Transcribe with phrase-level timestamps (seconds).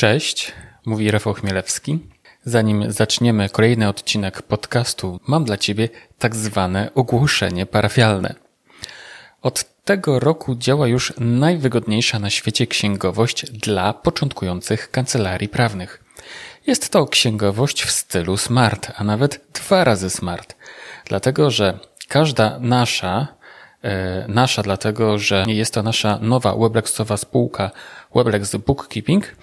[0.00, 0.52] Cześć,
[0.86, 1.98] mówi Rafał Chmielewski.
[2.44, 5.88] Zanim zaczniemy kolejny odcinek podcastu, mam dla Ciebie
[6.18, 8.34] tak zwane ogłoszenie parafialne.
[9.42, 16.04] Od tego roku działa już najwygodniejsza na świecie księgowość dla początkujących kancelarii prawnych.
[16.66, 20.54] Jest to księgowość w stylu smart, a nawet dwa razy smart.
[21.04, 21.78] Dlatego, że
[22.08, 23.28] każda nasza,
[23.82, 27.70] e, nasza dlatego, że jest to nasza nowa Weblexowa spółka
[28.14, 29.34] Weblex Bookkeeping,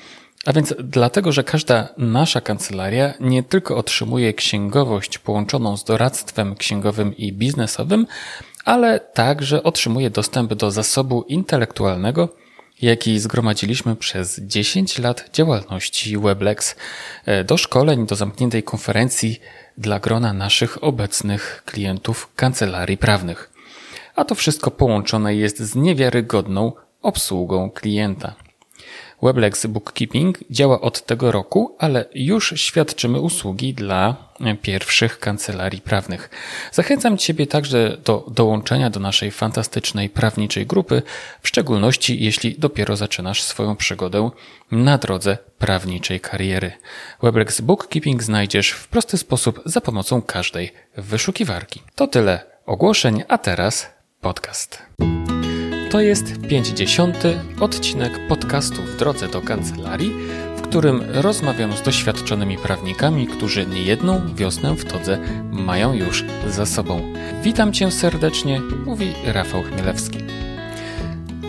[0.48, 7.18] a więc dlatego, że każda nasza kancelaria nie tylko otrzymuje księgowość połączoną z doradztwem księgowym
[7.18, 8.08] i biznesowym,
[8.66, 12.30] ale także otrzymuje dostęp do zasobu intelektualnego,
[12.82, 16.76] jaki zgromadziliśmy przez 10 lat działalności Weblex,
[17.26, 19.40] e, do szkoleń, do zamkniętej konferencji
[19.78, 23.52] dla grona naszych obecnych klientów kancelarii prawnych.
[24.16, 26.72] A to wszystko połączone jest z niewiarygodną
[27.02, 28.47] obsługą klienta.
[29.22, 34.16] Weblex Bookkeeping działa od tego roku, ale już świadczymy usługi dla
[34.62, 36.30] pierwszych kancelarii prawnych.
[36.72, 41.02] Zachęcam Ciebie także do dołączenia do naszej fantastycznej prawniczej grupy,
[41.42, 44.30] w szczególności jeśli dopiero zaczynasz swoją przygodę
[44.72, 46.72] na drodze prawniczej kariery.
[47.24, 51.82] Weblex Bookkeeping znajdziesz w prosty sposób za pomocą każdej wyszukiwarki.
[51.96, 53.90] To tyle ogłoszeń, a teraz
[54.22, 54.82] podcast.
[55.90, 57.18] To jest 50.
[57.60, 60.14] odcinek podcastu w drodze do kancelarii,
[60.58, 65.20] w którym rozmawiam z doświadczonymi prawnikami, którzy niejedną wiosnę w Todze
[65.52, 67.14] mają już za sobą.
[67.44, 70.20] Witam Cię serdecznie, mówi Rafał Chmielewski.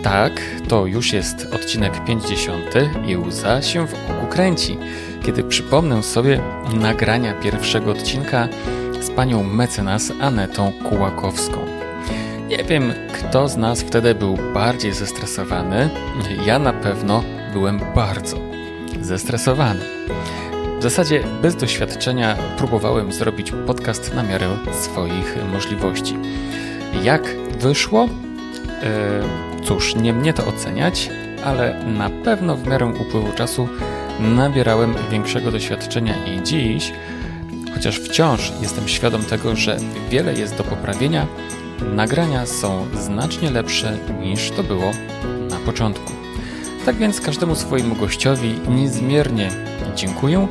[0.03, 2.65] Tak, to już jest odcinek 50
[3.07, 4.77] i łza się w oku kręci,
[5.25, 6.41] kiedy przypomnę sobie
[6.73, 8.47] nagrania pierwszego odcinka
[9.01, 11.78] z panią mecenas Anetą Kułakowską.
[12.49, 15.89] Nie wiem, kto z nas wtedy był bardziej zestresowany.
[16.45, 18.37] Ja na pewno byłem bardzo
[19.01, 19.79] zestresowany.
[20.79, 26.17] W zasadzie bez doświadczenia próbowałem zrobić podcast na miarę swoich możliwości.
[27.03, 28.09] Jak wyszło?
[28.83, 31.09] E, cóż, nie mnie to oceniać,
[31.43, 33.67] ale na pewno w miarę upływu czasu
[34.19, 36.93] nabierałem większego doświadczenia i dziś,
[37.73, 39.77] chociaż wciąż jestem świadom tego, że
[40.09, 41.27] wiele jest do poprawienia,
[41.81, 44.91] nagrania są znacznie lepsze niż to było
[45.49, 46.11] na początku.
[46.85, 49.49] Tak więc każdemu swojemu gościowi niezmiernie
[49.95, 50.47] dziękuję,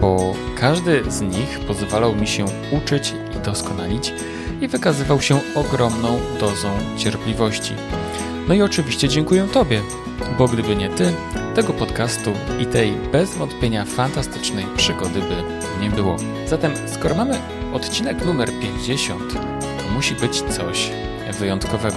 [0.00, 4.12] bo każdy z nich pozwalał mi się uczyć i doskonalić
[4.60, 7.72] i wykazywał się ogromną dozą cierpliwości.
[8.48, 9.82] No i oczywiście dziękuję Tobie,
[10.38, 11.12] bo gdyby nie Ty,
[11.54, 15.36] tego podcastu i tej bez wątpienia fantastycznej przygody by
[15.82, 16.16] nie było.
[16.46, 17.38] Zatem, skoro mamy
[17.72, 19.55] odcinek numer 50,
[19.94, 20.90] musi być coś
[21.38, 21.96] wyjątkowego.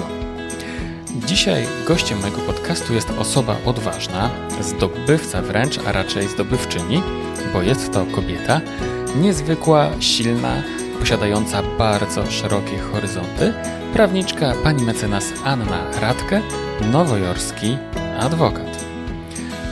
[1.26, 4.30] Dzisiaj gościem mojego podcastu jest osoba odważna,
[4.62, 7.04] zdobywca wręcz, a raczej zdobywczyni,
[7.54, 8.62] bo jest to kobieta,
[9.16, 10.64] niezwykła, silna,
[11.00, 13.54] posiadająca bardzo szerokie horyzonty,
[13.94, 16.42] prawniczka pani mecenas Anna Radke,
[16.92, 17.78] nowojorski
[18.20, 18.86] adwokat.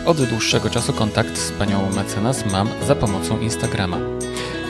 [0.06, 4.17] Od dłuższego czasu kontakt z panią mecenas mam za pomocą Instagrama.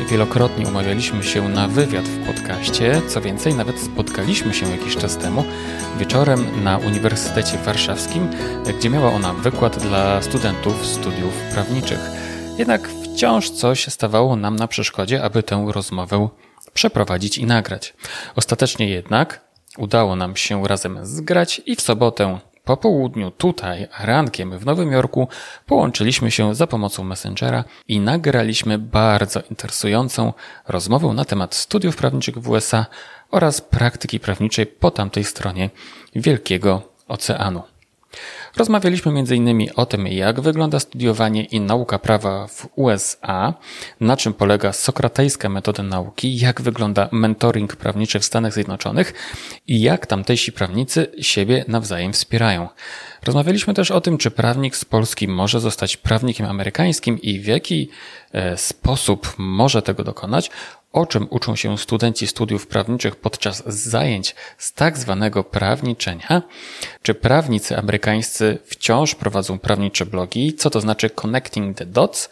[0.05, 5.43] Wielokrotnie umawialiśmy się na wywiad w podcaście, co więcej, nawet spotkaliśmy się jakiś czas temu
[5.99, 8.29] wieczorem na Uniwersytecie Warszawskim,
[8.79, 11.99] gdzie miała ona wykład dla studentów studiów prawniczych.
[12.57, 16.29] Jednak wciąż coś stawało nam na przeszkodzie, aby tę rozmowę
[16.73, 17.93] przeprowadzić i nagrać.
[18.35, 19.41] Ostatecznie jednak
[19.77, 25.27] udało nam się razem zgrać i w sobotę po południu tutaj, rankiem w Nowym Jorku,
[25.65, 30.33] połączyliśmy się za pomocą Messengera i nagraliśmy bardzo interesującą
[30.67, 32.85] rozmowę na temat studiów prawniczych w USA
[33.31, 35.69] oraz praktyki prawniczej po tamtej stronie
[36.15, 37.76] Wielkiego Oceanu.
[38.57, 39.69] Rozmawialiśmy m.in.
[39.75, 43.53] o tym, jak wygląda studiowanie i nauka prawa w USA,
[43.99, 49.13] na czym polega sokratejska metoda nauki, jak wygląda mentoring prawniczy w Stanach Zjednoczonych
[49.67, 52.69] i jak tamtejsi prawnicy siebie nawzajem wspierają.
[53.25, 57.89] Rozmawialiśmy też o tym, czy prawnik z Polski może zostać prawnikiem amerykańskim i w jaki
[58.31, 60.51] e, sposób może tego dokonać
[60.97, 66.41] o czym uczą się studenci studiów prawniczych podczas zajęć z tak zwanego prawniczenia,
[67.01, 72.29] czy prawnicy amerykańscy wciąż prowadzą prawnicze blogi, co to znaczy connecting the dots?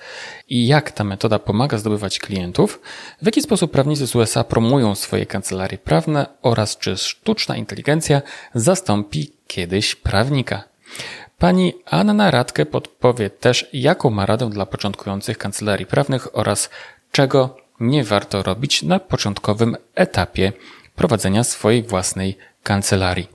[0.50, 2.82] I jak ta metoda pomaga zdobywać klientów,
[3.22, 8.22] w jaki sposób prawnicy z USA promują swoje kancelarie prawne oraz czy sztuczna inteligencja
[8.56, 10.64] zastąpi kiedyś prawnika.
[11.38, 16.70] Pani Anna Radke podpowie też, jaką ma radę dla początkujących kancelarii prawnych oraz
[17.12, 20.54] czego nie warto robić na początkowym etapie
[20.96, 23.28] prowadzenia swojej własnej kancelarii.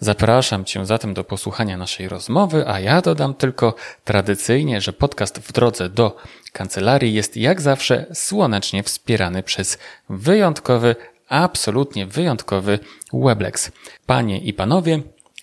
[0.00, 3.74] Zapraszam Cię zatem do posłuchania naszej rozmowy, a ja dodam tylko
[4.04, 6.16] tradycyjnie, że podcast w drodze do
[6.52, 9.78] kancelarii jest jak zawsze słonecznie wspierany przez
[10.08, 10.96] wyjątkowy,
[11.28, 12.78] absolutnie wyjątkowy
[13.12, 13.72] Weblex.
[14.06, 15.02] Panie i panowie,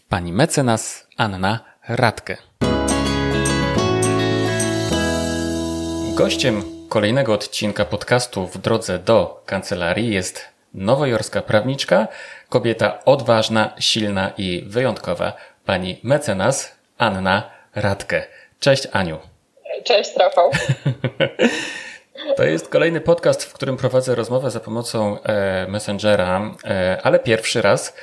[0.10, 2.38] pani mecenas Anna Radke.
[6.16, 12.08] Gościem kolejnego odcinka podcastu w drodze do kancelarii jest nowojorska prawniczka,
[12.50, 15.34] kobieta odważna, silna i wyjątkowa,
[15.66, 18.28] pani mecenas Anna Radke.
[18.60, 19.20] Cześć Aniu.
[19.84, 20.52] Cześć Rafał.
[22.38, 27.62] To jest kolejny podcast, w którym prowadzę rozmowę za pomocą e, Messengera, e, ale pierwszy
[27.62, 27.96] raz,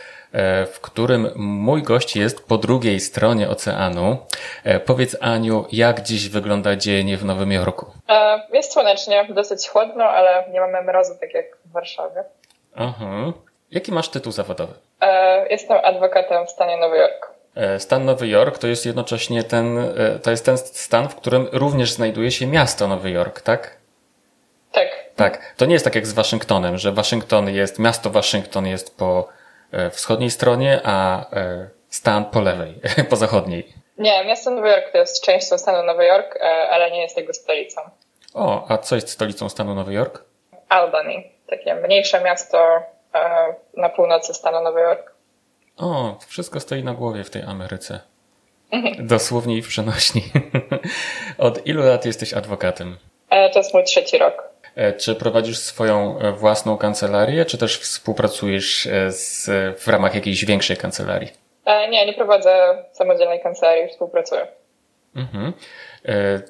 [0.73, 4.17] w którym mój gość jest po drugiej stronie oceanu.
[4.87, 7.87] Powiedz Aniu, jak dziś wygląda dzień w Nowym Jorku?
[8.53, 12.25] Jest słonecznie, dosyć chłodno, ale nie mamy mrozu tak jak w Warszawie.
[12.77, 13.33] Aha.
[13.71, 14.75] Jaki masz tytuł zawodowy?
[15.51, 17.33] Jestem adwokatem w stanie Nowy Jork.
[17.79, 19.79] Stan Nowy Jork to jest jednocześnie ten,
[20.23, 23.77] to jest ten stan, w którym również znajduje się miasto Nowy Jork, tak?
[24.73, 24.89] Tak.
[25.17, 25.55] Tak.
[25.57, 29.38] To nie jest tak jak z Waszyngtonem, że Waszyngton jest, miasto Waszyngton jest po e,
[29.91, 32.81] wschodniej stronie, a e, stan po lewej,
[33.11, 33.73] po zachodniej.
[33.99, 37.35] Nie, miasto Nowy Jork to jest częścią stanu Nowy Jork, e, ale nie jest jego
[37.35, 37.81] stolicą.
[38.35, 40.25] O, a co jest stolicą stanu Nowy Jork?
[40.69, 42.83] Albany, takie mniejsze miasto
[43.77, 45.13] na północy stanu Nowy Jork.
[45.77, 48.01] O, wszystko stoi na głowie w tej Ameryce.
[48.71, 49.07] Mhm.
[49.07, 50.23] Dosłownie i w przenośni.
[51.39, 52.97] Od ilu lat jesteś adwokatem?
[53.29, 54.49] To jest mój trzeci rok.
[54.79, 59.47] E, czy prowadzisz swoją e, własną kancelarię, czy też współpracujesz e, z,
[59.81, 61.31] w ramach jakiejś większej kancelarii?
[61.91, 64.47] Nie, nie prowadzę samodzielnej kancelarii, współpracuję.
[65.17, 65.53] Mhm.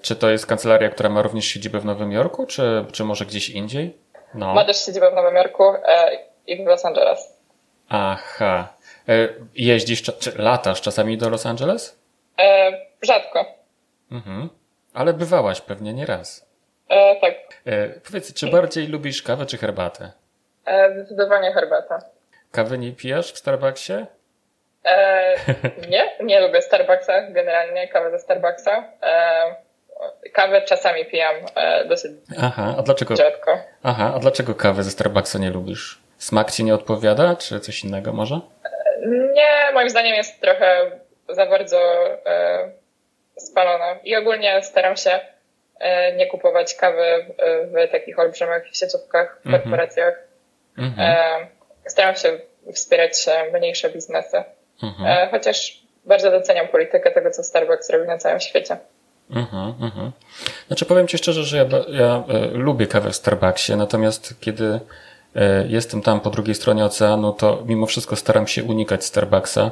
[0.02, 3.50] Czy to jest kancelaria, która ma również siedzibę w Nowym Jorku, czy, czy może gdzieś
[3.50, 3.96] indziej?
[4.34, 4.54] No.
[4.54, 5.64] Ma też siedzibę w Nowym Jorku
[6.46, 7.36] i w Los Angeles.
[7.88, 8.69] Aha.
[9.54, 11.98] Jeździsz, czy latasz czasami do Los Angeles?
[13.02, 13.44] Rzadko.
[14.10, 14.48] Mhm.
[14.94, 16.46] Ale bywałaś pewnie nie raz.
[16.88, 17.34] E, tak.
[17.69, 20.12] E, powiedz, czy bardziej lubisz kawę czy herbatę?
[20.67, 21.99] E, zdecydowanie herbatę.
[22.53, 23.93] Kawy nie pijesz w Starbucksie?
[24.85, 25.35] E,
[25.88, 28.85] nie, nie lubię Starbucksa, generalnie kawę ze Starbucksa.
[29.03, 29.56] E,
[30.32, 33.17] kawę czasami pijam e, dosyć Aha, a dlaczego?
[33.17, 33.59] rzadko.
[33.82, 35.99] Aha, a dlaczego kawę ze Starbucksa nie lubisz?
[36.19, 38.41] Smak ci nie odpowiada, czy coś innego może?
[39.35, 40.91] Nie, moim zdaniem jest trochę
[41.29, 41.79] za bardzo
[42.26, 42.70] e,
[43.37, 43.97] spalona.
[44.05, 45.38] I ogólnie staram się E,
[46.16, 47.26] nie kupować kawy
[47.64, 49.62] w takich olbrzymich sieciówkach, w mhm.
[49.62, 50.14] korporacjach.
[50.78, 51.46] Mhm.
[51.86, 52.38] Staram się
[52.75, 54.44] wspierać mniejsze biznesy.
[54.82, 55.06] Mhm.
[55.06, 58.76] E, chociaż bardzo doceniam politykę tego, co Starbucks robi na całym świecie.
[59.30, 60.12] Mhm, mhm.
[60.66, 64.81] Znaczy powiem Ci szczerze, że ja, ja e, lubię kawę w Starbucksie, natomiast kiedy
[65.69, 69.70] jestem tam po drugiej stronie oceanu, to mimo wszystko staram się unikać Starbucksa,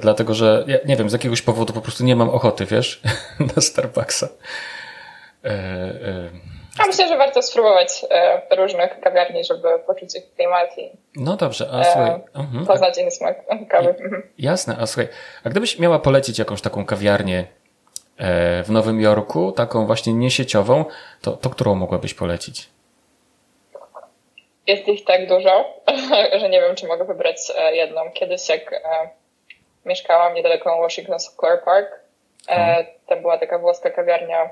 [0.00, 3.02] dlatego że ja nie wiem, z jakiegoś powodu po prostu nie mam ochoty, wiesz,
[3.56, 4.28] na Starbucksa.
[5.44, 6.30] E, e,
[6.78, 11.68] a myślę, że warto spróbować e, różnych kawiarni, żeby poczuć ich klimat i no dobrze,
[11.72, 12.10] a słuchaj.
[12.10, 12.66] Uh-huh.
[12.66, 13.36] Poznać inny smak
[13.68, 13.88] kawy.
[13.88, 14.22] Mhm.
[14.38, 15.08] Jasne, a słuchaj,
[15.44, 17.44] a gdybyś miała polecić jakąś taką kawiarnię
[18.64, 20.84] w Nowym Jorku, taką właśnie niesieciową,
[21.22, 22.68] to, to którą mogłabyś polecić?
[24.66, 25.82] Jest ich tak dużo,
[26.40, 27.36] że nie wiem, czy mogę wybrać
[27.72, 28.00] jedną.
[28.14, 28.82] Kiedyś jak
[29.84, 32.00] mieszkałam niedaleko Washington Square Park,
[32.46, 32.86] hmm.
[33.06, 34.50] tam była taka włoska kawiarnia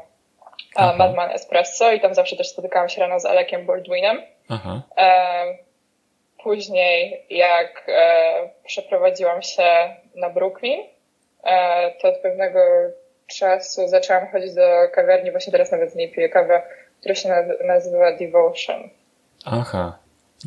[0.75, 0.95] Aha.
[0.97, 4.23] Madman Espresso i tam zawsze też spotykałam się rano z Alekiem Baldwinem.
[4.49, 4.83] Aha.
[4.97, 5.45] E,
[6.43, 10.81] później jak e, przeprowadziłam się na Brooklyn,
[11.45, 12.61] e, to od pewnego
[13.27, 14.63] czasu zaczęłam chodzić do
[14.95, 16.63] kawiarni, właśnie teraz nawet z niej piję kawę,
[17.01, 17.29] która się
[17.65, 18.89] nazywa Devotion.
[19.45, 19.99] Aha.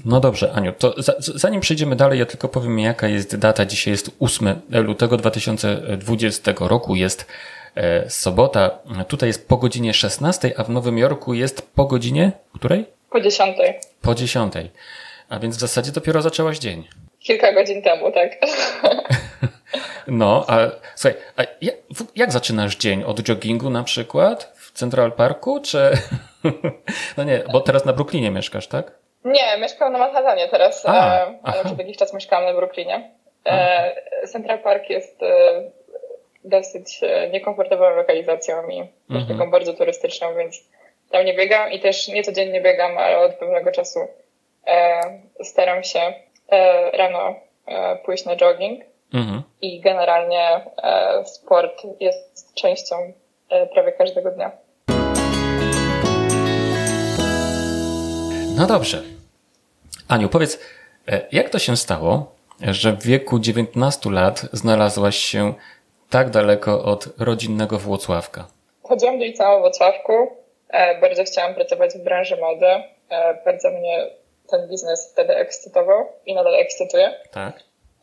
[0.06, 3.66] No dobrze, Aniu, to zanim przejdziemy dalej, ja tylko powiem, jaka jest data.
[3.66, 7.26] Dzisiaj jest 8 lutego 2020 roku, jest
[8.08, 8.80] sobota.
[9.08, 12.86] Tutaj jest po godzinie 16, a w Nowym Jorku jest po godzinie której?
[13.10, 13.58] Po 10.
[14.02, 14.54] Po 10.
[15.30, 16.88] A więc w zasadzie dopiero zaczęłaś dzień.
[17.20, 18.32] Kilka godzin temu, tak.
[20.08, 20.58] No, a
[20.96, 21.76] słuchaj, a jak,
[22.16, 23.04] jak zaczynasz dzień?
[23.04, 25.92] Od joggingu na przykład w Central Parku, czy...
[27.18, 28.92] No nie, bo teraz na Brooklynie mieszkasz, tak?
[29.26, 33.12] Nie, mieszkam na Manhattanie teraz, a, e, ale przez jakiś czas mieszkałam na Brooklynie.
[33.46, 35.20] E, Central Park jest
[36.44, 39.38] dosyć e, niekomfortową lokalizacją i mhm.
[39.38, 40.70] taką bardzo turystyczną, więc
[41.12, 44.00] tam nie biegam i też nie codziennie biegam, ale od pewnego czasu
[44.68, 45.02] e,
[45.44, 46.00] staram się
[46.52, 47.36] e, rano
[47.68, 48.84] e, pójść na jogging
[49.14, 49.42] mhm.
[49.62, 53.14] i generalnie e, sport jest częścią
[53.50, 54.52] e, prawie każdego dnia.
[58.58, 59.02] No dobrze.
[60.08, 60.60] Aniu, powiedz,
[61.32, 65.54] jak to się stało, że w wieku 19 lat znalazłaś się
[66.12, 68.48] tak daleko od rodzinnego Włocławka?
[68.84, 70.14] Chodziłam do liceum w Włocławku.
[70.70, 72.66] E, bardzo chciałam pracować w branży mody.
[72.66, 74.08] E, bardzo mnie
[74.50, 77.14] ten biznes wtedy ekscytował i nadal ekscytuje.
[77.32, 77.54] Tak.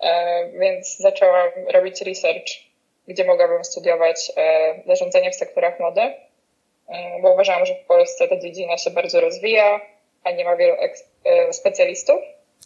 [0.00, 2.48] E, więc zaczęłam robić research,
[3.08, 4.32] gdzie mogłabym studiować
[4.86, 6.00] zarządzanie w sektorach mody,
[7.22, 9.80] bo uważałam, że w Polsce ta dziedzina się bardzo rozwija,
[10.24, 10.74] a nie ma wielu
[11.52, 12.16] specjalistów.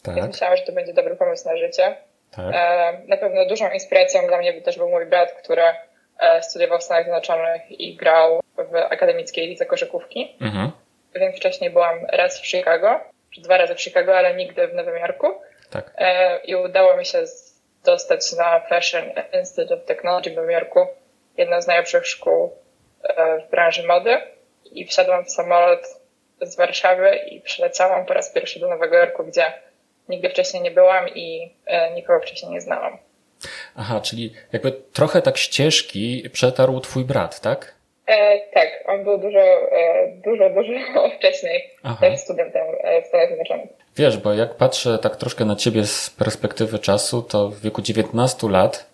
[0.02, 0.14] Tak.
[0.14, 1.96] Więc myślałam, że to będzie dobry pomysł na życie.
[2.36, 2.54] Tak.
[3.08, 5.62] Na pewno dużą inspiracją dla mnie też był mój brat, który
[6.40, 10.36] studiował w Stanach Zjednoczonych i grał w akademickiej lidze koszykówki.
[10.40, 10.72] Mhm.
[11.14, 13.00] Więc wcześniej byłam raz w Chicago,
[13.34, 15.26] czy dwa razy w Chicago, ale nigdy w Nowym Jorku.
[15.70, 15.92] Tak.
[15.98, 17.18] E, I udało mi się
[17.84, 20.86] dostać na Fashion Institute of Technology w Nowym Jorku,
[21.36, 22.56] jedna z najlepszych szkół
[23.02, 24.20] e, w branży mody.
[24.72, 25.80] I wsiadłam w samolot
[26.40, 29.52] z Warszawy i przyleciałam po raz pierwszy do Nowego Jorku, gdzie
[30.08, 32.98] nigdy wcześniej nie byłam i e, nikogo wcześniej nie znałam.
[33.76, 37.74] Aha, czyli jakby trochę tak ścieżki przetarł twój brat, tak?
[38.06, 40.72] E, tak, on był dużo, e, dużo, dużo
[41.18, 41.96] wcześniej Aha.
[42.00, 43.68] też studentem e, w Stanach Zjednoczonych.
[43.96, 48.48] Wiesz, bo jak patrzę tak troszkę na ciebie z perspektywy czasu, to w wieku 19
[48.48, 48.91] lat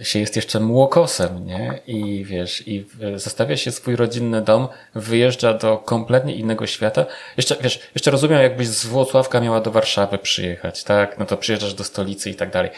[0.00, 1.78] się jest jeszcze młokosem, nie?
[1.86, 7.06] I wiesz, i zostawia się swój rodzinny dom, wyjeżdża do kompletnie innego świata.
[7.36, 11.18] Jeszcze, wiesz, jeszcze rozumiem, jakbyś z Włocławka miała do Warszawy przyjechać, tak?
[11.18, 12.70] No to przyjeżdżasz do stolicy i tak dalej.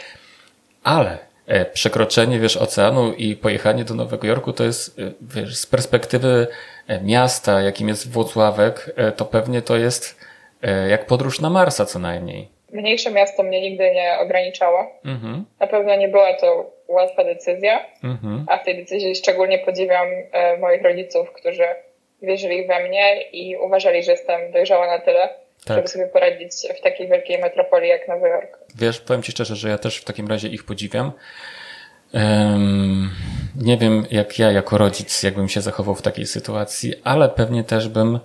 [0.83, 5.65] Ale E, przekroczenie, wiesz, oceanu i pojechanie do Nowego Jorku to jest, e, wiesz, z
[5.65, 6.47] perspektywy
[6.87, 10.17] e, miasta, jakim jest Włocławek, to pewnie to jest
[10.89, 12.49] jak podróż na Marsa co najmniej.
[12.77, 14.91] Mniejsze miasto mnie nigdy nie ograniczało.
[15.05, 15.45] Mhm.
[15.59, 18.45] Na pewno nie była to łatwa decyzja, mhm.
[18.47, 20.07] a w tej decyzji szczególnie podziwiam
[20.59, 21.65] moich rodziców, którzy
[22.21, 25.29] wierzyli we mnie i uważali, że jestem dojrzała na tyle,
[25.65, 25.77] tak.
[25.77, 28.57] żeby sobie poradzić w takiej wielkiej metropolii jak Nowy Jork.
[28.75, 31.11] Wiesz, powiem Ci szczerze, że ja też w takim razie ich podziwiam.
[32.13, 33.11] Um,
[33.61, 37.89] nie wiem, jak ja jako rodzic, jakbym się zachował w takiej sytuacji, ale pewnie też
[37.89, 38.19] bym,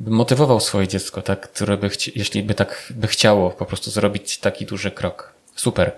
[0.00, 3.90] bym motywował swoje dziecko, tak, które by, chci- jeśli by tak by chciało po prostu
[3.90, 5.32] zrobić taki duży krok.
[5.54, 5.92] Super.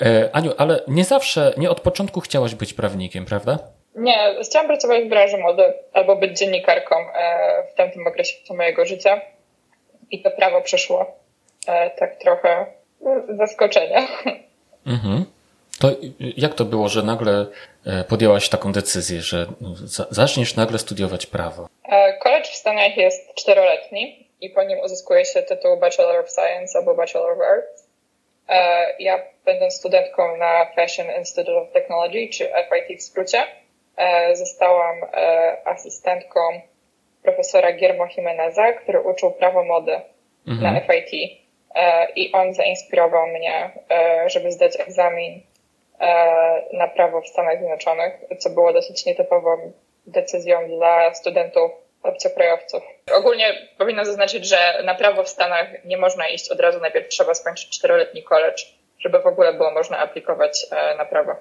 [0.00, 3.58] E, Aniu, ale nie zawsze, nie od początku chciałaś być prawnikiem, prawda?
[3.94, 9.20] Nie, chciałam pracować w branży mody albo być dziennikarką e, w tamtym okresie mojego życia
[10.10, 11.18] i to prawo przeszło
[11.66, 12.66] e, tak trochę
[13.38, 14.08] zaskoczenia.
[14.86, 15.24] Mhm.
[15.78, 17.46] To jak to było, że nagle
[18.08, 19.46] podjęłaś taką decyzję, że
[20.10, 21.68] zaczniesz nagle studiować prawo?
[22.50, 26.94] E, w Stanach jest czteroletni i po nim uzyskuje się tytuł Bachelor of Science albo
[26.94, 27.90] Bachelor of Arts.
[28.98, 33.42] Ja będąc studentką na Fashion Institute of Technology, czy FIT w skrócie,
[34.32, 34.96] zostałam
[35.64, 36.40] asystentką
[37.22, 40.00] profesora Guillermo Jimeneza, który uczył prawo mody
[40.48, 40.74] mhm.
[40.74, 41.40] na FIT.
[41.74, 45.42] E, I on zainspirował mnie, e, żeby zdać egzamin
[46.00, 49.72] e, na prawo w Stanach Zjednoczonych, co było dosyć nietypową
[50.06, 51.70] decyzją dla studentów
[52.02, 52.82] obcokrajowców.
[53.12, 57.34] Ogólnie powinno zaznaczyć, że na prawo w Stanach nie można iść od razu, najpierw trzeba
[57.34, 58.62] skończyć czteroletni college,
[58.98, 60.66] żeby w ogóle było można aplikować
[60.98, 61.36] na prawo.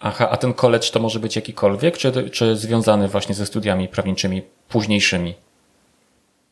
[0.00, 4.42] Aha, a ten college to może być jakikolwiek, czy, czy związany właśnie ze studiami prawniczymi
[4.68, 5.34] późniejszymi?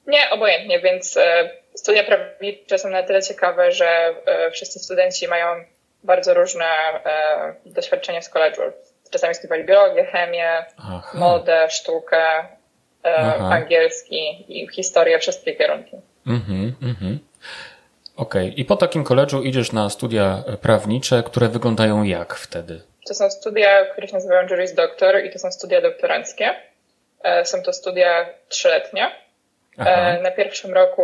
[0.06, 5.46] Nie, obojętnie, więc e, studia prawnicze są na tyle ciekawe, że e, wszyscy studenci mają
[6.04, 8.72] bardzo różne e, doświadczenia z college'u.
[9.10, 11.02] Czasami studiowali biologię, chemię, Aha.
[11.14, 12.46] modę, sztukę,
[13.04, 13.50] Aha.
[13.50, 15.96] angielski i historię, wszystkie kierunki.
[16.26, 17.18] Mhm, mhm.
[18.16, 18.54] Okej, okay.
[18.56, 22.80] i po takim koledżu idziesz na studia prawnicze, które wyglądają jak wtedy?
[23.06, 26.54] To są studia, które się nazywają Juris Doctor i to są studia doktoranckie.
[27.44, 29.10] Są to studia trzyletnie
[29.78, 29.90] Aha.
[29.90, 31.02] E, na pierwszym roku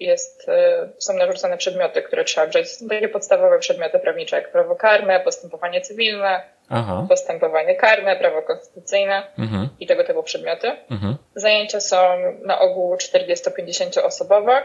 [0.00, 2.68] jest, e, są narzucone przedmioty, które trzeba wziąć.
[2.68, 7.06] Są takie podstawowe przedmioty prawnicze, jak prawo karne, postępowanie cywilne, Aha.
[7.08, 9.68] postępowanie karne, prawo konstytucyjne mhm.
[9.80, 10.72] i tego typu przedmioty.
[10.90, 11.16] Mhm.
[11.34, 11.96] Zajęcia są
[12.42, 14.64] na ogół 40-50 osobowe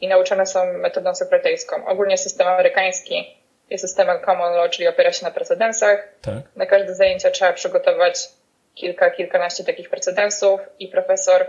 [0.00, 1.86] i nauczane są metodą sokratejską.
[1.86, 6.08] Ogólnie system amerykański jest systemem common law, czyli opiera się na precedensach.
[6.22, 6.56] Tak.
[6.56, 8.28] Na każde zajęcia trzeba przygotować
[8.74, 11.46] kilka, kilkanaście takich precedensów i profesor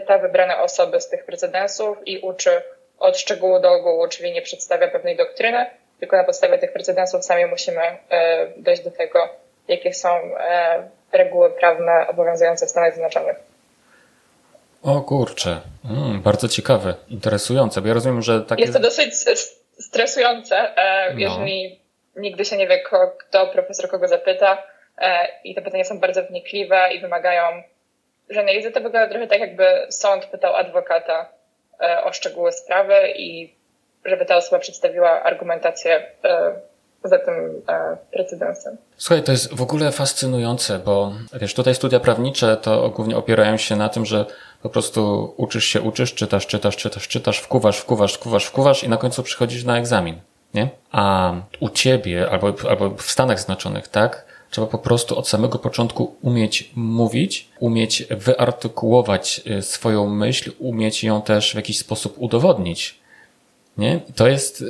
[0.00, 2.62] te wybrane osoby z tych precedensów i uczy
[2.98, 5.66] od szczegółu do ogółu, czyli nie przedstawia pewnej doktryny,
[6.00, 9.28] tylko na podstawie tych precedensów sami musimy e, dojść do tego,
[9.68, 13.36] jakie są e, reguły prawne obowiązujące w Stanach Zjednoczonych.
[14.82, 18.62] O kurczę, mm, bardzo ciekawe, interesujące, bo ja rozumiem, że takie...
[18.62, 19.14] Jest to dosyć
[19.78, 21.20] stresujące, e, no.
[21.20, 21.80] jeżeli
[22.16, 22.82] nigdy się nie wie,
[23.18, 24.62] kto profesor kogo zapyta
[25.44, 27.62] i te pytania są bardzo wnikliwe i wymagają
[28.32, 31.28] że na to wygląda trochę tak, jakby sąd pytał adwokata
[31.80, 33.54] e, o szczegóły sprawy i
[34.04, 36.52] żeby ta osoba przedstawiła argumentację e,
[37.04, 38.76] za tym e, precedensem.
[38.96, 43.76] Słuchaj, to jest w ogóle fascynujące, bo wiesz, tutaj studia prawnicze to głównie opierają się
[43.76, 44.26] na tym, że
[44.62, 48.96] po prostu uczysz się, uczysz, czytasz, czytasz, czytasz, czytasz, wkuwasz, wkuwasz, wkuwasz, wkuwasz i na
[48.96, 50.20] końcu przychodzisz na egzamin,
[50.54, 50.68] nie?
[50.92, 54.31] A u ciebie, albo, albo w Stanach Zjednoczonych, tak?
[54.52, 61.22] Trzeba po prostu od samego początku umieć mówić, umieć wyartykułować y, swoją myśl, umieć ją
[61.22, 62.98] też w jakiś sposób udowodnić.
[63.78, 64.00] Nie?
[64.16, 64.66] To jest, y,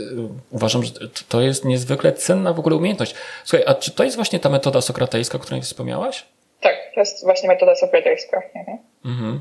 [0.51, 0.93] uważam, że
[1.29, 3.15] to jest niezwykle cenna w ogóle umiejętność.
[3.45, 6.27] Słuchaj, a czy to jest właśnie ta metoda sokratejska, o której wspomniałaś?
[6.61, 8.43] Tak, to jest właśnie metoda sokratejska.
[8.55, 8.79] Mhm.
[9.05, 9.41] Mhm.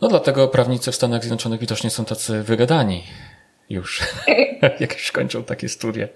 [0.00, 3.04] No dlatego prawnicy w Stanach Zjednoczonych widocznie są tacy wygadani
[3.70, 4.02] już,
[4.80, 6.08] jak już kończą takie studia.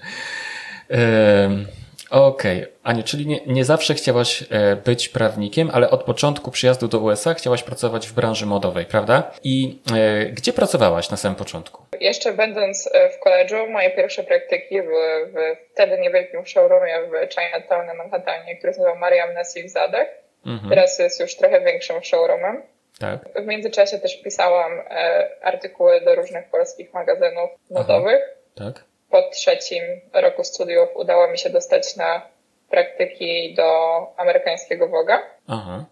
[2.10, 2.72] Okej, okay.
[2.82, 7.34] Aniu, czyli nie, nie zawsze chciałaś e, być prawnikiem, ale od początku przyjazdu do USA
[7.34, 9.30] chciałaś pracować w branży modowej, prawda?
[9.44, 11.82] I e, gdzie pracowałaś na samym początku?
[12.00, 15.34] Jeszcze będąc e, w koledżu, moje pierwsze praktyki były w
[15.72, 20.08] wtedy niewielkim showroomie w Chinatown na Manhattanie, który nazywał Mariam Nasi w Zadach.
[20.46, 20.70] Mhm.
[20.70, 22.62] Teraz jest już trochę większym showroomem.
[23.00, 23.18] Tak.
[23.42, 28.20] W międzyczasie też pisałam e, artykuły do różnych polskich magazynów modowych.
[28.56, 28.72] Aha.
[28.72, 29.82] Tak po trzecim
[30.12, 32.22] roku studiów udało mi się dostać na
[32.70, 35.22] praktyki do amerykańskiego Woga.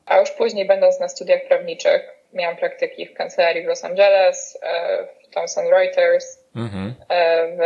[0.07, 2.03] A już później, będąc na studiach prawniczych,
[2.33, 6.95] miałam praktyki w kancelarii w Los Angeles, e, w Thomson Reuters, mhm.
[7.09, 7.61] E, w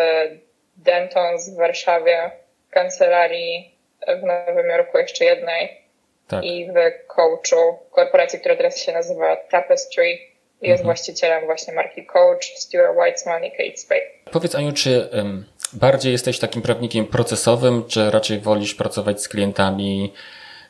[0.76, 2.30] Dentons w Warszawie,
[2.68, 3.74] w kancelarii
[4.06, 5.82] w Nowym Jorku jeszcze jednej
[6.28, 6.44] tak.
[6.44, 10.18] i w coachu korporacji, która teraz się nazywa Tapestry
[10.62, 10.84] jest mhm.
[10.84, 14.00] właścicielem właśnie marki Coach, Stuart Weitzman i Kate Spade.
[14.32, 20.14] Powiedz Aniu, czy um, bardziej jesteś takim prawnikiem procesowym, czy raczej wolisz pracować z klientami,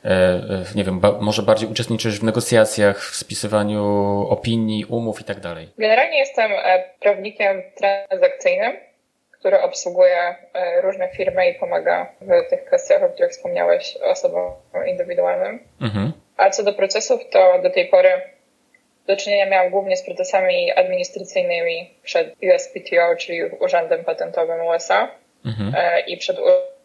[0.05, 0.41] e, e
[0.75, 3.85] nie wiem, może bardziej uczestniczysz w negocjacjach, w spisywaniu
[4.31, 5.69] opinii, umów i tak dalej?
[5.79, 8.77] Generalnie jestem e, prawnikiem transakcyjnym,
[9.31, 10.35] który obsługuje
[10.83, 14.53] różne firmy i pomaga w tych kwestiach, o których wspomniałeś, osobom
[14.87, 15.59] indywidualnym.
[15.81, 16.13] Mhm.
[16.37, 18.09] A co do procesów, to do tej pory
[19.09, 25.11] do czynienia miałam głównie z procesami administracyjnymi przed USPTO, czyli Urzędem Patentowym USA
[25.47, 25.75] mhm.
[25.77, 26.37] E, i przed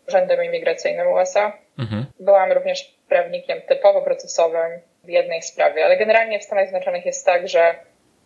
[0.07, 1.57] Urzędem Imigracyjnym USA.
[1.79, 2.05] Mhm.
[2.19, 7.47] Byłam również prawnikiem typowo procesowym w jednej sprawie, ale generalnie w Stanach Zjednoczonych jest tak,
[7.47, 7.75] że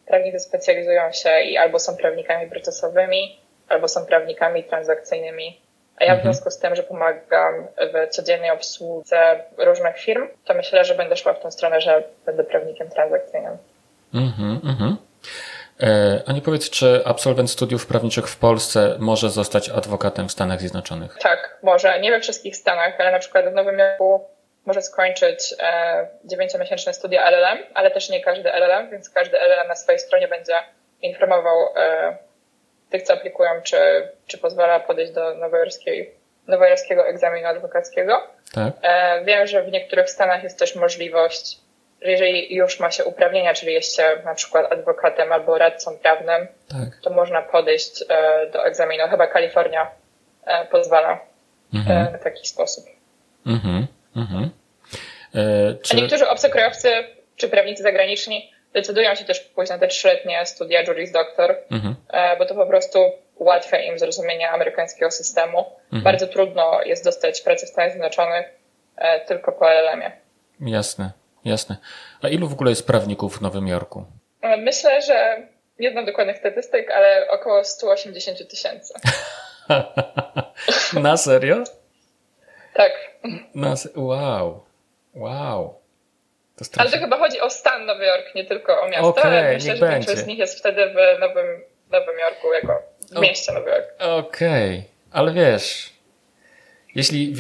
[0.06, 5.62] prawnicy specjalizują się i albo są prawnikami procesowymi, albo są prawnikami transakcyjnymi.
[6.00, 6.34] A ja w mhm.
[6.34, 11.34] związku z tym, że pomagam w codziennej obsłudze różnych firm, to myślę, że będę szła
[11.34, 13.58] w tą stronę, że będę prawnikiem transakcyjnym.
[14.14, 14.98] Mhm, mhm.
[15.82, 20.60] E, a nie powiedz, czy absolwent studiów prawniczych w Polsce może zostać adwokatem w Stanach
[20.60, 21.18] Zjednoczonych?
[21.22, 22.00] Tak, może.
[22.00, 24.26] Nie we wszystkich Stanach, ale na przykład w Nowym Jorku
[24.66, 25.56] może skończyć
[26.26, 30.54] dziewięciomiesięczne studia LLM, ale też nie każdy LLM, więc każdy LLM na swojej stronie będzie
[31.02, 32.18] informował e,
[32.90, 33.78] tych, co aplikują, czy,
[34.28, 36.12] czy pozwala podejść do nowojorskiej,
[36.48, 38.28] nowojorskiego egzaminu adwokackiego.
[38.54, 38.74] Tak.
[38.82, 41.60] E, wiem, że w niektórych stanach jest też możliwość
[42.02, 46.48] że jeżeli już ma się uprawnienia, czyli jest się na przykład adwokatem albo radcą prawnym,
[46.70, 47.02] tak.
[47.04, 49.04] to można podejść e, do egzaminu.
[49.10, 49.92] Chyba Kalifornia
[50.46, 51.20] e, pozwala
[51.74, 52.16] mhm.
[52.16, 52.86] E, w taki sposób.
[53.46, 53.88] Mhm.
[54.16, 54.50] Mhm.
[55.36, 55.98] E, czy...
[55.98, 56.90] A niektórzy obcokrajowcy
[57.36, 61.96] czy prawnicy zagraniczni decydują się też pójść na te trzyletnie studia Juris Doctor, mhm.
[62.38, 63.00] bo to po prostu
[63.36, 65.66] ułatwia im zrozumienie amerykańskiego systemu.
[65.84, 66.04] Mhm.
[66.04, 68.46] Bardzo trudno jest dostać pracę w Stanach Zjednoczonych
[69.28, 70.12] tylko po LLM-ie.
[70.60, 71.12] Jasne.
[71.48, 71.78] Jasne.
[72.22, 74.06] A ilu w ogóle jest prawników w Nowym Jorku?
[74.42, 75.48] E, myślę, że
[75.80, 78.94] nie znam dokładnych statystyk, ale około 180 tysięcy.
[81.02, 81.64] Na serio?
[82.74, 82.92] tak.
[83.56, 84.64] Na se- wow.
[85.16, 85.82] Wow.
[86.58, 89.08] To ale to chyba chodzi o stan Nowy Jork, nie tylko o miasto.
[89.08, 89.94] Okay, ale myślę, że będzie.
[89.94, 92.82] większość z nich jest wtedy w Nowym, Nowym Jorku, jako
[93.12, 93.86] w mieście Nowy Jork.
[94.00, 94.84] Okej, okay.
[95.12, 95.94] ale wiesz,
[96.98, 97.34] jeśli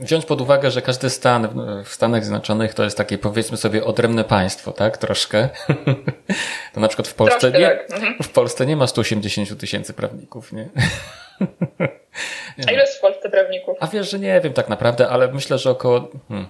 [0.00, 1.48] wziąć pod uwagę, że każdy stan
[1.84, 4.98] w Stanach Zjednoczonych to jest takie powiedzmy sobie odrębne państwo, tak?
[4.98, 5.48] Troszkę.
[6.74, 7.90] To na przykład w Polsce, nie, tak.
[7.92, 8.14] mhm.
[8.22, 10.68] w Polsce nie ma 180 tysięcy prawników, nie?
[12.68, 13.76] A ile jest w Polsce prawników?
[13.80, 16.48] A wiesz, że nie wiem tak naprawdę, ale myślę, że około, hmm,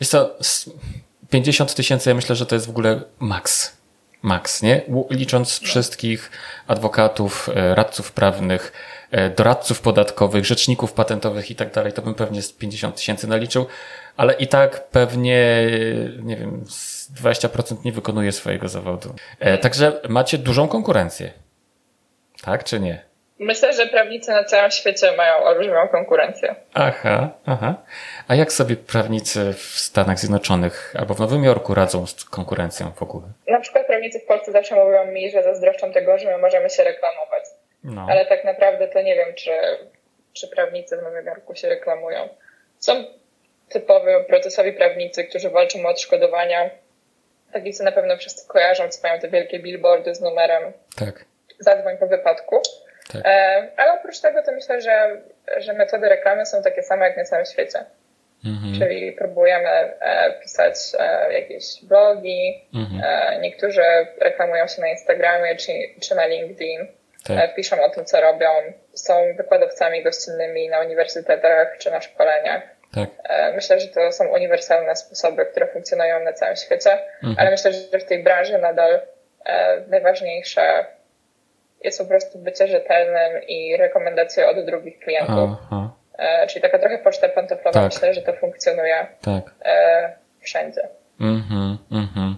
[0.00, 0.36] wiesz co,
[1.30, 3.76] 50 tysięcy ja myślę, że to jest w ogóle maks.
[4.22, 4.82] Maks, nie?
[5.10, 6.30] Licząc wszystkich
[6.66, 8.72] adwokatów, e, radców prawnych,
[9.36, 13.66] doradców podatkowych, rzeczników patentowych i tak dalej, to bym pewnie z 50 tysięcy naliczył,
[14.16, 15.66] ale i tak pewnie,
[16.22, 16.64] nie wiem,
[17.22, 19.14] 20% nie wykonuje swojego zawodu.
[19.40, 21.30] E, także macie dużą konkurencję.
[22.44, 23.10] Tak czy nie?
[23.38, 26.54] Myślę, że prawnicy na całym świecie mają olbrzymią konkurencję.
[26.74, 27.74] Aha, aha.
[28.28, 33.02] A jak sobie prawnicy w Stanach Zjednoczonych albo w Nowym Jorku radzą z konkurencją w
[33.02, 33.26] ogóle?
[33.48, 36.84] Na przykład prawnicy w Polsce zawsze mówią mi, że zazdroszczą tego, że my możemy się
[36.84, 37.44] reklamować
[37.84, 38.06] no.
[38.10, 39.50] ale tak naprawdę to nie wiem, czy,
[40.32, 42.28] czy prawnicy w Nowym Jorku się reklamują.
[42.78, 43.04] Są
[43.68, 46.70] typowi procesowi prawnicy, którzy walczą o odszkodowania.
[47.52, 50.72] Takiej, co na pewno wszyscy kojarzą, co mają te wielkie billboardy z numerem.
[50.96, 51.24] Tak.
[51.58, 52.62] Zadzwoń po wypadku.
[53.12, 53.22] Tak.
[53.24, 55.20] E, ale oprócz tego to myślę, że,
[55.56, 57.84] że metody reklamy są takie same jak na całym świecie.
[58.44, 58.74] Mhm.
[58.78, 62.68] Czyli próbujemy e, pisać e, jakieś blogi.
[62.74, 63.00] Mhm.
[63.04, 63.82] E, niektórzy
[64.20, 66.86] reklamują się na Instagramie czy, czy na LinkedIn.
[67.24, 67.38] Tak.
[67.38, 68.48] E, piszą o tym, co robią.
[68.94, 72.62] Są wykładowcami gościnnymi na uniwersytetach czy na szkoleniach.
[72.94, 73.08] Tak.
[73.24, 76.90] E, myślę, że to są uniwersalne sposoby, które funkcjonują na całym świecie,
[77.22, 77.36] mhm.
[77.38, 79.00] ale myślę, że w tej branży nadal
[79.46, 80.86] e, najważniejsze
[81.84, 85.50] jest po prostu bycie rzetelnym i rekomendacje od drugich klientów.
[85.62, 85.90] Aha.
[86.48, 87.80] Czyli taka trochę poczta pantoflowa.
[87.80, 87.92] Tak.
[87.92, 89.44] Myślę, że to funkcjonuje tak.
[90.40, 90.88] wszędzie.
[91.20, 92.36] Mhm, mhm.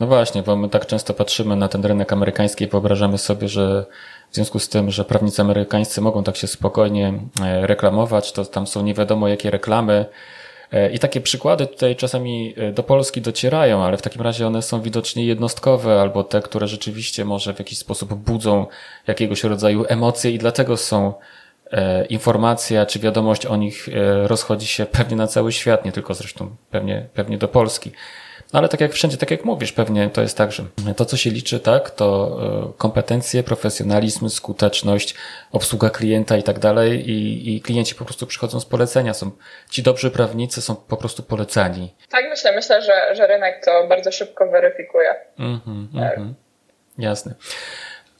[0.00, 3.86] No właśnie, bo my tak często patrzymy na ten rynek amerykański i wyobrażamy sobie, że
[4.30, 8.66] w związku z tym, że prawnicy amerykańscy mogą tak się spokojnie e, reklamować, to tam
[8.66, 10.06] są nie wiadomo jakie reklamy.
[10.72, 14.62] E, I takie przykłady tutaj czasami e, do Polski docierają, ale w takim razie one
[14.62, 18.66] są widocznie jednostkowe albo te, które rzeczywiście może w jakiś sposób budzą
[19.06, 21.14] jakiegoś rodzaju emocje i dlatego są
[22.08, 23.88] informacja czy wiadomość o nich
[24.24, 27.92] rozchodzi się pewnie na cały świat, nie tylko zresztą pewnie, pewnie do Polski.
[28.52, 30.64] No ale tak jak wszędzie, tak jak mówisz, pewnie to jest tak, że
[30.96, 32.38] to, co się liczy, tak, to
[32.70, 35.14] e, kompetencje, profesjonalizm, skuteczność,
[35.52, 39.14] obsługa klienta i tak dalej i, i klienci po prostu przychodzą z polecenia.
[39.14, 39.30] Są
[39.70, 41.94] ci dobrzy prawnicy są po prostu polecani.
[42.10, 45.14] Tak myślę, myślę, że, że rynek to bardzo szybko weryfikuje.
[45.38, 46.34] Mhm, mhm.
[46.98, 47.34] Jasne.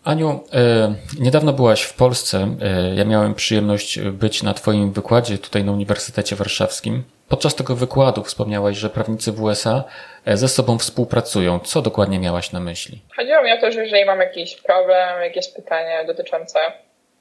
[0.05, 2.39] Aniu, e, niedawno byłaś w Polsce.
[2.39, 7.05] E, ja miałem przyjemność być na Twoim wykładzie tutaj na Uniwersytecie Warszawskim.
[7.29, 9.85] Podczas tego wykładu wspomniałaś, że prawnicy w USA
[10.27, 11.59] e, ze sobą współpracują.
[11.59, 13.03] Co dokładnie miałaś na myśli?
[13.17, 16.59] Chodziło mi o to, że jeżeli mam jakiś problem, jakieś pytanie dotyczące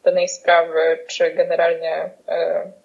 [0.03, 2.09] danej sprawy, czy generalnie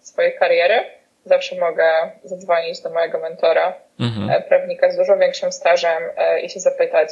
[0.00, 0.80] swojej kariery,
[1.24, 4.42] zawsze mogę zadzwonić do mojego mentora, mhm.
[4.42, 6.02] prawnika z dużo większym stażem
[6.42, 7.09] i się zapytać,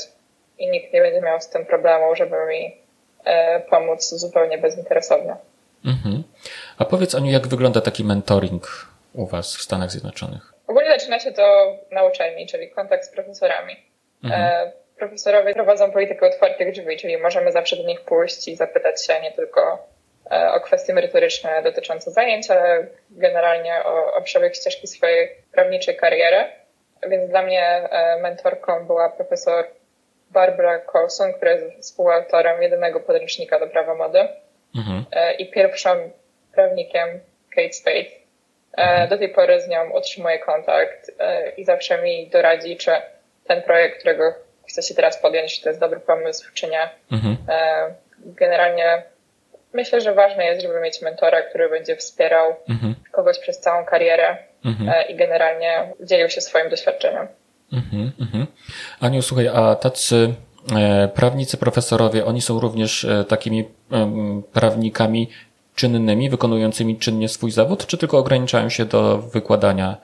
[0.58, 2.76] i nikt nie będzie miał z tym problemu, żeby mi
[3.24, 5.36] e, pomóc zupełnie bezinteresownie.
[5.84, 6.22] Mhm.
[6.78, 10.52] A powiedz Aniu, jak wygląda taki mentoring u Was w Stanach Zjednoczonych?
[10.66, 13.76] Ogólnie zaczyna się to na uczelni, czyli kontakt z profesorami.
[14.24, 14.42] Mhm.
[14.42, 19.20] E, profesorowie prowadzą politykę otwartych drzwi, czyli możemy zawsze do nich pójść i zapytać się
[19.20, 19.88] nie tylko
[20.30, 26.44] e, o kwestie merytoryczne dotyczące zajęć, ale generalnie o, o przebieg ścieżki swojej prawniczej kariery.
[27.08, 27.88] Więc dla mnie
[28.20, 29.66] mentorką była profesor
[30.32, 34.28] Barbara Colson, która jest współautorem jedynego podręcznika do prawa mody
[34.76, 35.04] mhm.
[35.12, 36.10] E, i pierwszym
[36.54, 37.20] prawnikiem
[37.56, 37.98] Kate Spade.
[37.98, 39.08] E, mhm.
[39.08, 42.90] Do tej pory z nią utrzymuję kontakt e, i zawsze mi doradzi, czy
[43.46, 44.34] ten projekt, którego
[44.68, 46.90] chcę się teraz podjąć, czy to jest dobry pomysł, czy nie.
[47.12, 47.36] Mhm.
[48.18, 49.02] Generalnie
[49.72, 52.94] myślę, że ważne jest, żeby mieć mentora, który będzie wspierał mhm.
[53.12, 55.08] kogoś przez całą karierę mhm.
[55.08, 57.28] i generalnie dzielił się swoim doświadczeniem.
[57.72, 58.46] Mhm, mhm.
[59.00, 60.34] Aniu, słuchaj, a tacy
[60.76, 63.68] e, prawnicy, profesorowie, oni są również e, takimi
[64.52, 65.30] prawnikami
[65.74, 69.96] czynnymi, wykonującymi czynnie swój zawód, czy tylko ograniczają się do wykładania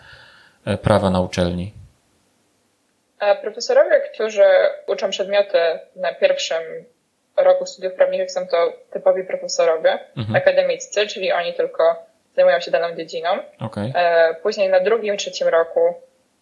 [0.65, 1.73] e, prawa na uczelni?
[3.43, 4.45] Profesorowie, którzy
[4.87, 5.59] uczą przedmioty
[5.97, 6.63] na pierwszym
[7.37, 10.37] roku studiów prawniczych są to typowi profesorowie mhm.
[10.37, 13.29] akademiccy, czyli oni tylko zajmują się daną dziedziną.
[13.61, 13.93] Okay.
[14.43, 15.95] Później na drugim, trzecim roku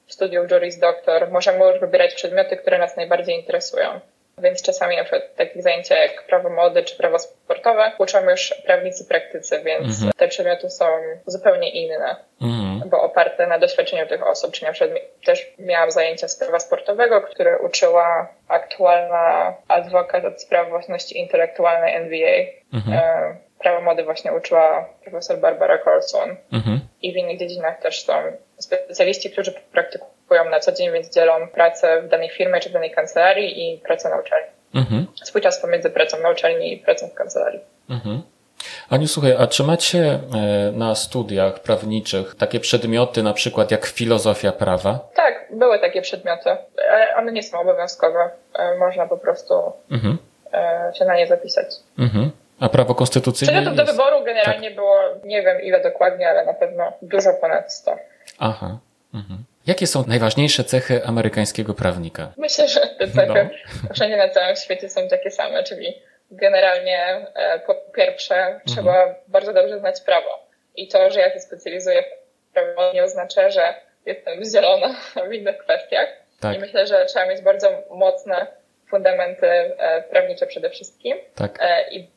[0.06, 4.00] studiów Juris Doctor możemy już wybierać przedmioty, które nas najbardziej interesują.
[4.38, 9.04] Więc czasami na przykład takich zajęcia jak prawo mody czy prawo sportowe uczą już prawnicy
[9.04, 10.12] praktycy, więc mhm.
[10.16, 10.84] te przedmioty są
[11.26, 12.90] zupełnie inne, mhm.
[12.90, 14.52] bo oparte na doświadczeniu tych osób.
[14.52, 20.68] Czyli na przykład też miałam zajęcia z prawa sportowego, które uczyła aktualna adwokat od spraw
[20.68, 22.44] własności intelektualnej NBA.
[22.74, 22.98] Mhm.
[22.98, 26.36] E, prawo mody właśnie uczyła profesor Barbara Colson.
[26.52, 26.80] Mhm.
[27.02, 28.12] I w innych dziedzinach też są
[28.58, 32.90] specjaliści, którzy praktykują na co dzień, więc dzielą pracę w danej firmie czy w danej
[32.90, 34.48] kancelarii i pracę na uczelni.
[34.74, 35.06] Mhm.
[35.24, 37.60] Swój czas pomiędzy pracą na uczelni i pracą w kancelarii.
[37.90, 38.22] Mhm.
[38.90, 40.18] Aniu, słuchaj, a czy macie e,
[40.72, 44.98] na studiach prawniczych takie przedmioty, na przykład jak filozofia prawa?
[45.14, 46.50] Tak, były takie przedmioty.
[47.16, 48.30] One nie są obowiązkowe.
[48.54, 49.54] E, można po prostu
[49.90, 50.18] mhm.
[50.52, 51.66] E, się na nie zapisać.
[51.98, 52.30] Mhm.
[52.60, 53.52] A prawo konstytucyjne?
[53.52, 54.74] Przedmiotów do wyboru generalnie tak.
[54.74, 57.96] było, nie wiem ile dokładnie, ale na pewno dużo ponad 100.
[58.38, 58.78] Aha.
[59.14, 59.44] Mhm.
[59.66, 62.32] Jakie są najważniejsze cechy amerykańskiego prawnika?
[62.36, 63.48] Myślę, że te cechy
[63.84, 63.94] no.
[63.94, 65.94] wszędzie na całym świecie są takie same, czyli
[66.30, 68.60] generalnie e, po pierwsze mhm.
[68.66, 70.46] trzeba bardzo dobrze znać prawo.
[70.76, 72.04] I to, że ja się specjalizuję
[72.50, 73.74] w prawo nie oznacza, że
[74.06, 74.94] jestem zielona
[75.28, 76.08] w innych kwestiach.
[76.40, 76.56] Tak.
[76.56, 78.46] I myślę, że trzeba mieć bardzo mocne
[78.90, 81.16] fundamenty e, prawnicze przede wszystkim.
[81.34, 81.58] Tak.
[81.60, 82.15] E, I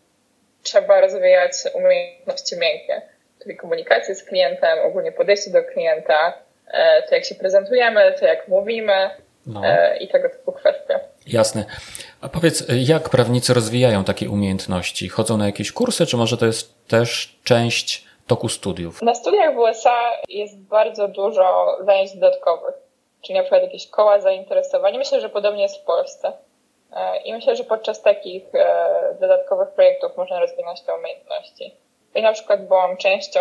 [0.63, 3.01] trzeba rozwijać umiejętności miękkie,
[3.43, 6.33] czyli komunikację z klientem, ogólnie podejście do klienta,
[6.71, 9.09] e, to jak się prezentujemy, to jak mówimy
[9.45, 9.65] no.
[9.65, 10.99] E, i tego typu kwestie.
[11.27, 11.65] Jasne.
[12.21, 15.09] A powiedz, jak prawnicy rozwijają takie umiejętności?
[15.09, 19.01] Chodzą na jakieś kursy, czy może to jest też część toku studiów?
[19.01, 22.75] Na studiach w USA jest bardzo dużo zajęć dodatkowych,
[23.21, 24.97] czyli na przykład jakieś koła zainteresowań.
[24.97, 26.31] Myślę, że podobnie jest w Polsce.
[26.95, 31.75] E, I myślę, że podczas takich e, dodatkowych projektów można rozwinąć te umiejętności.
[32.15, 33.39] I na przykład byłam częścią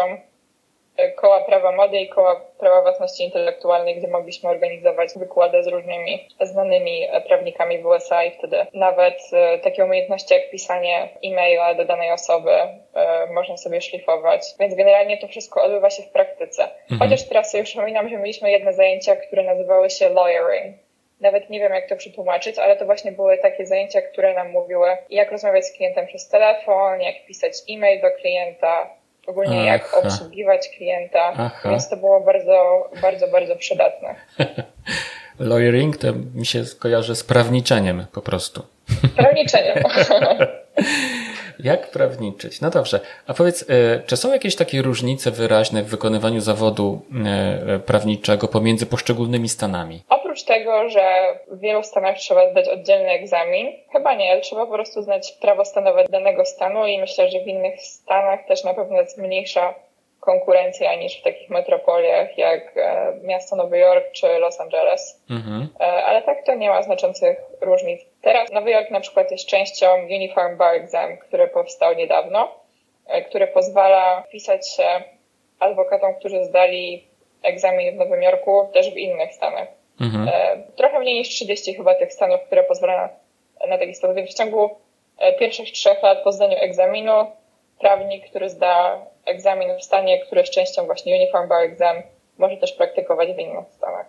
[0.97, 6.29] e, koła prawa mody i koła prawa własności intelektualnej, gdzie mogliśmy organizować wykłady z różnymi
[6.41, 9.19] znanymi prawnikami w USA i wtedy nawet
[9.63, 12.51] takie umiejętności jak pisanie e-maila do danej osoby
[13.31, 14.43] można sobie szlifować.
[14.61, 16.63] Więc generalnie to wszystko odbywa się w praktyce.
[16.63, 17.01] Mhm.
[17.01, 20.88] Chociaż teraz sobie przypominam, że mieliśmy jedne zajęcia, które nazywały się lawyering
[21.21, 24.89] nawet nie wiem, jak to przetłumaczyć, ale to właśnie były takie zajęcia, które nam mówiły,
[25.11, 28.91] jak rozmawiać z klientem przez telefon, jak pisać e-mail do klienta,
[29.27, 29.67] ogólnie Aha.
[29.67, 31.71] jak obsługiwać klienta, Aha.
[31.71, 34.15] więc to było bardzo, bardzo, bardzo przydatne.
[35.39, 38.63] Lawyering to mi się kojarzy z prawniczeniem po prostu.
[39.17, 39.79] Prawniczeniem.
[41.59, 42.61] Jak prawniczyć?
[42.61, 43.01] No dobrze.
[43.27, 48.87] A powiedz, e, czy są jakieś takie różnice wyraźne w wykonywaniu zawodu e, prawniczego pomiędzy
[48.87, 50.03] poszczególnymi stanami?
[50.09, 51.01] Oprócz tego, że
[51.51, 54.41] w wielu stanach trzeba zdać oddzielny egzamin, chyba nie.
[54.41, 58.65] Trzeba po prostu znać prawo stanowe danego stanu i myślę, że w innych stanach też
[58.65, 59.75] na pewno jest mniejsza
[60.21, 65.23] konkurencja niż w takich metropoliach jak e, miasto Nowy Jork czy Los Angeles.
[65.31, 65.69] Mhm.
[65.81, 68.01] E, ale tak to nie ma znaczących różnic.
[68.23, 72.55] Teraz Nowy Jork na przykład jest częścią Uniform Bar Exam, który powstał niedawno,
[73.07, 75.03] e, który pozwala wpisać się
[75.61, 77.05] adwokatom, którzy zdali
[77.43, 79.69] egzamin w Nowym Jorku, też w innych stanach.
[80.01, 80.31] Mhm.
[80.77, 83.09] Trochę mniej niż 30 chyba tych stanów, które pozwala
[83.69, 84.17] na, taki sposób.
[84.17, 84.71] W ciągu
[85.39, 87.27] pierwszych trzech lat po zdaniu egzaminu
[87.79, 91.97] prawnik, który zda egzamin w stanie, który jest częścią właśnie Uniform Bar Exam,
[92.39, 94.07] może też praktykować w innych stanach.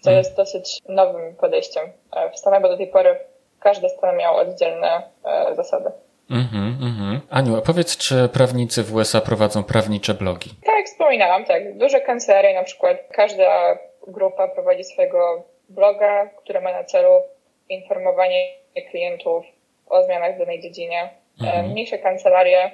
[0.00, 0.16] Co mhm.
[0.18, 3.18] jest dosyć nowym podejściem e, w Stanach, bo do tej pory
[3.60, 5.90] każdy stan miał oddzielne e, zasady.
[6.30, 7.20] Mhm, mhm.
[7.30, 10.50] Aniu, a powiedz, czy prawnicy w USA prowadzą prawnicze blogi?
[10.64, 11.78] Tak, jak wspominałam, tak.
[11.78, 17.22] Duże kancelarie, na przykład każda grupa prowadzi swojego bloga, który ma na celu
[17.68, 18.48] informowanie
[18.90, 19.44] klientów
[19.86, 21.02] o zmianach w danej dziedzinie.
[21.02, 21.70] E, mhm.
[21.70, 22.70] Mniejsze kancelarie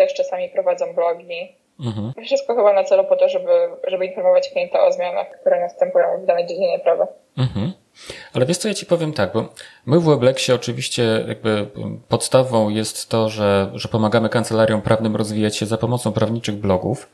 [0.00, 1.56] też czasami prowadzą blogi.
[1.80, 2.12] Mhm.
[2.24, 3.50] Wszystko chyba na celu po to, żeby,
[3.86, 7.06] żeby informować klienta o zmianach, które następują w danej dziedzinie prawa.
[7.38, 7.72] Mhm.
[8.34, 9.48] Ale wiesz co, ja ci powiem tak, bo
[9.86, 11.66] my w Weblexie oczywiście jakby
[12.08, 17.10] podstawą jest to, że, że pomagamy kancelariom prawnym rozwijać się za pomocą prawniczych blogów.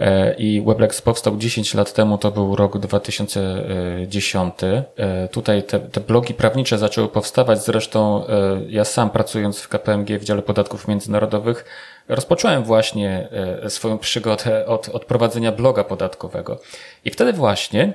[0.00, 4.54] E, I Weblex powstał 10 lat temu, to był rok 2010.
[4.64, 10.18] E, tutaj te, te blogi prawnicze zaczęły powstawać, zresztą e, ja sam pracując w KPMG
[10.18, 11.64] w dziale podatków międzynarodowych
[12.08, 13.28] rozpocząłem właśnie
[13.68, 16.60] swoją przygodę od, od prowadzenia bloga podatkowego.
[17.04, 17.92] I wtedy właśnie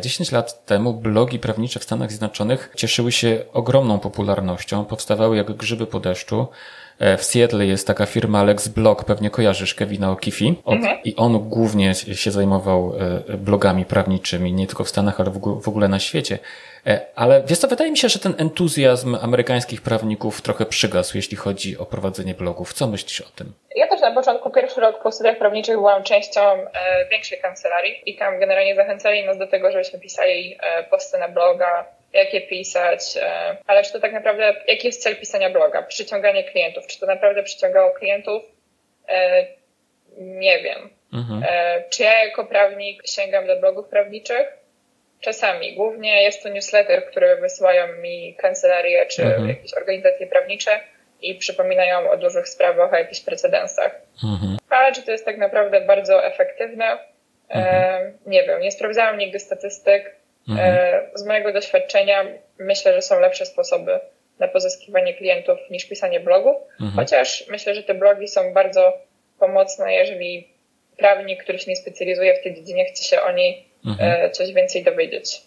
[0.00, 5.86] 10 lat temu blogi prawnicze w Stanach Zjednoczonych cieszyły się ogromną popularnością, powstawały jak grzyby
[5.86, 6.46] po deszczu.
[6.98, 10.54] E, w Seattle jest taka firma Alex Blog, pewnie kojarzysz Kevina O'Keefe.
[10.66, 10.98] Mhm.
[11.04, 12.92] I on głównie się zajmował
[13.28, 15.30] e, blogami prawniczymi, nie tylko w Stanach, ale
[15.60, 16.38] w ogóle na świecie.
[16.86, 21.36] E, ale wiesz co, wydaje mi się, że ten entuzjazm amerykańskich prawników trochę przygasł, jeśli
[21.36, 22.72] chodzi o prowadzenie blogów.
[22.72, 23.52] Co myślisz o tym?
[23.76, 26.40] Ja też na początku, pierwszy rok po studiach prawniczych byłam częścią
[27.10, 30.58] większej kancelarii i tam generalnie zachęcali nas do tego, żebyśmy pisali
[30.90, 35.50] posty na bloga, jakie pisać, e, ale czy to tak naprawdę, jaki jest cel pisania
[35.50, 35.82] bloga?
[35.82, 36.86] Przyciąganie klientów.
[36.86, 38.42] Czy to naprawdę przyciągało klientów?
[39.08, 39.46] E,
[40.18, 40.90] nie wiem.
[41.12, 41.42] Mhm.
[41.48, 44.46] E, czy ja jako prawnik sięgam do blogów prawniczych?
[45.20, 45.74] Czasami.
[45.74, 49.48] Głównie jest to newsletter, który wysyłają mi kancelarie czy mhm.
[49.48, 50.80] jakieś organizacje prawnicze
[51.20, 54.00] i przypominają o dużych sprawach, o jakichś precedensach.
[54.24, 54.56] Mhm.
[54.70, 56.98] Ale czy to jest tak naprawdę bardzo efektywne?
[57.48, 58.18] Mhm.
[58.26, 58.60] nie wiem.
[58.60, 60.16] Nie sprawdzałam nigdy statystyk.
[60.48, 60.74] Mhm.
[60.74, 62.24] E, z mojego doświadczenia
[62.58, 64.00] myślę, że są lepsze sposoby
[64.38, 66.92] na pozyskiwanie klientów niż pisanie blogów, mhm.
[66.96, 68.92] chociaż myślę, że te blogi są bardzo
[69.38, 70.48] pomocne, jeżeli
[70.96, 74.24] prawnik, który się nie specjalizuje w tej dziedzinie, chce się o niej mhm.
[74.24, 75.40] E, coś więcej dowiedzieć.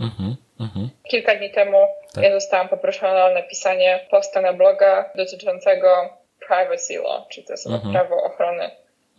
[0.00, 0.36] Mhm.
[0.60, 0.88] Mhm.
[1.08, 1.78] Kilka dni temu
[2.14, 2.24] tak.
[2.24, 8.24] ja zostałam poproszona o napisanie posta na bloga dotyczącego privacy law, czyli to jest prawo
[8.24, 8.70] ochrony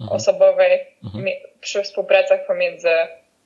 [0.10, 0.80] osobowej
[1.62, 2.90] przy współpracach pomiędzy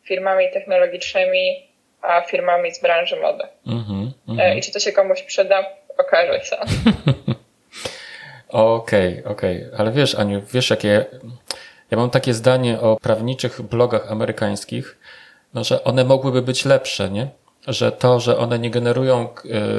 [0.04, 1.69] firmami technologicznymi
[2.02, 3.44] a firmami z branży mody.
[3.68, 4.58] Mm-hmm, mm-hmm.
[4.58, 5.66] I czy to się komuś przyda?
[5.98, 6.58] Okaże się.
[8.50, 9.66] Okej, okej.
[9.66, 9.80] Okay.
[9.80, 11.06] Ale wiesz, Aniu, wiesz jakie...
[11.92, 14.98] Ja mam takie zdanie o prawniczych blogach amerykańskich,
[15.54, 17.28] no, że one mogłyby być lepsze, nie?
[17.68, 19.28] że to, że one nie generują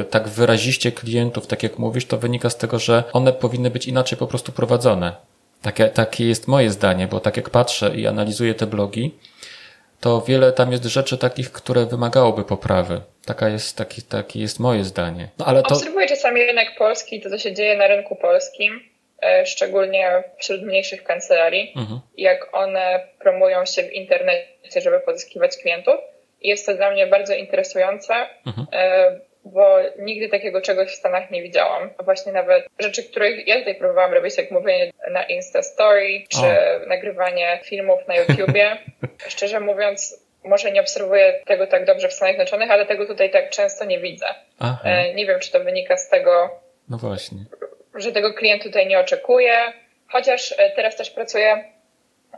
[0.01, 3.87] e, tak wyraziście klientów, tak jak mówisz, to wynika z tego, że one powinny być
[3.87, 5.13] inaczej po prostu prowadzone.
[5.63, 9.15] Takie, takie jest moje zdanie, bo tak jak patrzę i analizuję te blogi,
[10.01, 13.01] to wiele tam jest rzeczy takich, które wymagałoby poprawy.
[13.27, 15.29] Taka jest, taki, taki jest moje zdanie.
[15.39, 15.75] No, ale to...
[15.75, 18.81] Obserwuję czasami rynek polski, to co się dzieje na rynku polskim,
[19.23, 22.01] e, szczególnie wśród mniejszych kancelarii, mhm.
[22.17, 25.95] jak one promują się w internecie, żeby pozyskiwać klientów.
[26.41, 28.15] I jest to dla mnie bardzo interesujące,
[28.47, 28.67] mhm.
[29.45, 31.91] Bo nigdy takiego czegoś w Stanach nie widziałam.
[32.05, 36.87] Właśnie nawet rzeczy, których ja tutaj próbowałam robić, jak mówienie na Insta Story, czy o.
[36.87, 38.77] nagrywanie filmów na YouTubie.
[39.29, 43.51] Szczerze mówiąc, może nie obserwuję tego tak dobrze w Stanach Zjednoczonych, ale tego tutaj tak
[43.51, 44.27] często nie widzę.
[44.59, 44.81] Aha.
[44.85, 47.39] E, nie wiem, czy to wynika z tego, no właśnie.
[47.95, 49.57] że tego klient tutaj nie oczekuje,
[50.09, 51.65] chociaż e, teraz też pracuję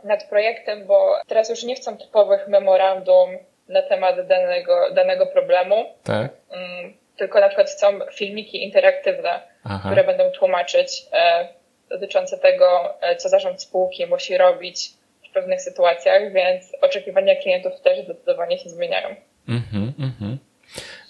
[0.03, 3.37] nad projektem, bo teraz już nie chcę typowych memorandum
[3.73, 5.85] na temat danego, danego problemu.
[6.03, 6.31] Tak.
[6.51, 9.89] Mm, tylko na przykład chcą filmiki interaktywne, Aha.
[9.89, 11.47] które będą tłumaczyć e,
[11.89, 14.89] dotyczące tego, e, co zarząd spółki musi robić
[15.29, 19.15] w pewnych sytuacjach, więc oczekiwania klientów też zdecydowanie się zmieniają.
[19.49, 20.37] Mhm, mhm.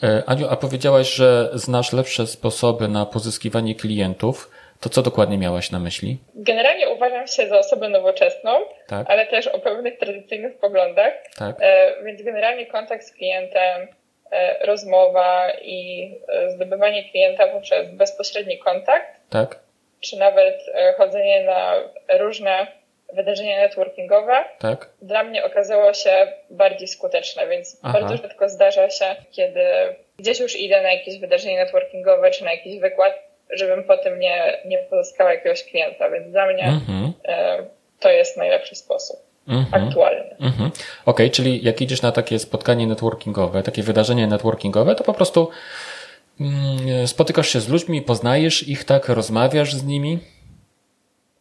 [0.03, 4.51] E, Aniu, a powiedziałaś, że znasz lepsze sposoby na pozyskiwanie klientów.
[4.83, 6.17] To co dokładnie miałaś na myśli?
[6.35, 8.51] Generalnie uważam się za osobę nowoczesną,
[8.87, 9.09] tak.
[9.09, 11.13] ale też o pewnych tradycyjnych poglądach.
[11.37, 11.55] Tak.
[11.59, 13.87] E, więc generalnie kontakt z klientem,
[14.31, 19.07] e, rozmowa i e, zdobywanie klienta poprzez bezpośredni kontakt.
[19.29, 19.59] Tak.
[19.99, 20.59] Czy nawet
[20.97, 21.75] chodzenie na
[22.17, 22.67] różne
[23.13, 24.45] wydarzenia networkingowe.
[24.59, 24.89] Tak.
[25.01, 27.99] Dla mnie okazało się bardziej skuteczne, więc Aha.
[27.99, 29.65] bardzo rzadko zdarza się, kiedy
[30.19, 34.77] gdzieś już idę na jakieś wydarzenie networkingowe czy na jakiś wykład, żebym potem nie, nie
[34.77, 37.13] pozyskała jakiegoś klienta, więc dla mnie mhm.
[37.25, 37.57] e,
[37.99, 39.19] to jest najlepszy sposób.
[39.47, 39.83] Mhm.
[39.83, 40.35] Aktualny.
[40.39, 40.69] Mhm.
[40.69, 40.73] Okej,
[41.05, 45.49] okay, czyli jak idziesz na takie spotkanie networkingowe, takie wydarzenie networkingowe, to po prostu
[46.41, 50.19] mm, spotykasz się z ludźmi, poznajesz ich, tak, rozmawiasz z nimi.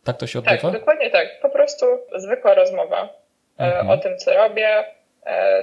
[0.04, 0.70] Tak to się odbywa?
[0.70, 1.40] Tak, dokładnie tak.
[1.42, 3.08] Po prostu zwykła rozmowa
[3.58, 3.90] e, mhm.
[3.90, 4.84] o tym, co robię,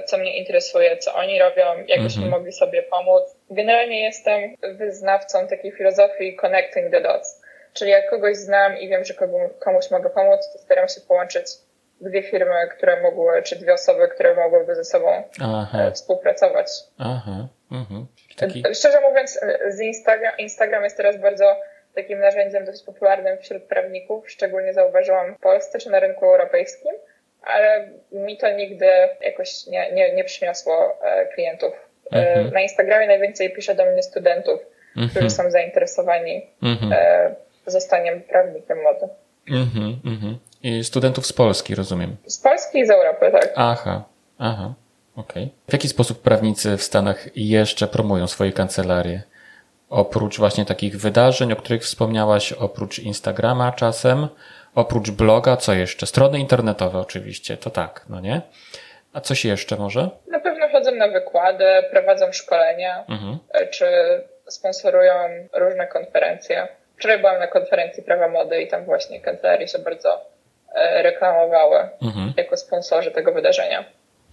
[0.06, 2.38] co mnie interesuje, co oni robią, jak byśmy mm -hmm.
[2.38, 3.36] mogli sobie pomóc.
[3.50, 7.42] Generalnie jestem wyznawcą takiej filozofii connecting the dots.
[7.72, 9.14] Czyli jak kogoś znam i wiem, że
[9.58, 11.46] komuś mogę pomóc, to staram się połączyć
[12.00, 15.78] dwie firmy, które mogły, czy dwie osoby, które mogłyby ze sobą Aha.
[15.82, 16.66] E, współpracować.
[16.98, 17.48] Aha.
[17.72, 18.06] Mhm.
[18.36, 18.62] Taki...
[18.74, 21.56] Szczerze mówiąc, z Instagram, Instagram jest teraz bardzo
[21.94, 26.92] takim narzędziem dość popularnym wśród prawników, szczególnie zauważyłam w Polsce czy na rynku europejskim
[27.42, 28.86] ale mi to nigdy
[29.20, 31.72] jakoś nie, nie, nie przyniosło e, klientów.
[32.12, 32.54] E, mhm.
[32.54, 34.60] Na Instagramie najwięcej pisze do mnie studentów,
[34.96, 35.10] mhm.
[35.10, 36.92] którzy są zainteresowani mhm.
[36.92, 37.34] E,
[37.66, 39.08] zostaniem prawnikiem mody.
[39.50, 40.38] Mhm, mhm.
[40.62, 42.16] I studentów z Polski, rozumiem.
[42.26, 43.52] Z Polski i z Europy, tak.
[43.56, 44.04] Aha,
[44.38, 44.74] aha,
[45.16, 45.42] okej.
[45.42, 45.54] Okay.
[45.68, 49.22] W jaki sposób prawnicy w Stanach jeszcze promują swoje kancelarie?
[49.90, 54.28] Oprócz właśnie takich wydarzeń, o których wspomniałaś, oprócz Instagrama czasem,
[54.74, 56.06] Oprócz bloga, co jeszcze?
[56.06, 58.40] Strony internetowe oczywiście, to tak, no nie?
[59.12, 60.10] A coś jeszcze może?
[60.28, 63.38] Na pewno chodzą na wykłady, prowadzą szkolenia, mhm.
[63.50, 63.86] E, czy
[64.48, 65.14] sponsorują
[65.52, 66.68] różne konferencje.
[66.96, 70.26] Wczoraj byłam na konferencji Prawa Mody i tam właśnie kancelarie się bardzo
[70.74, 72.32] e, reklamowały mhm.
[72.36, 73.84] jako sponsorzy tego wydarzenia.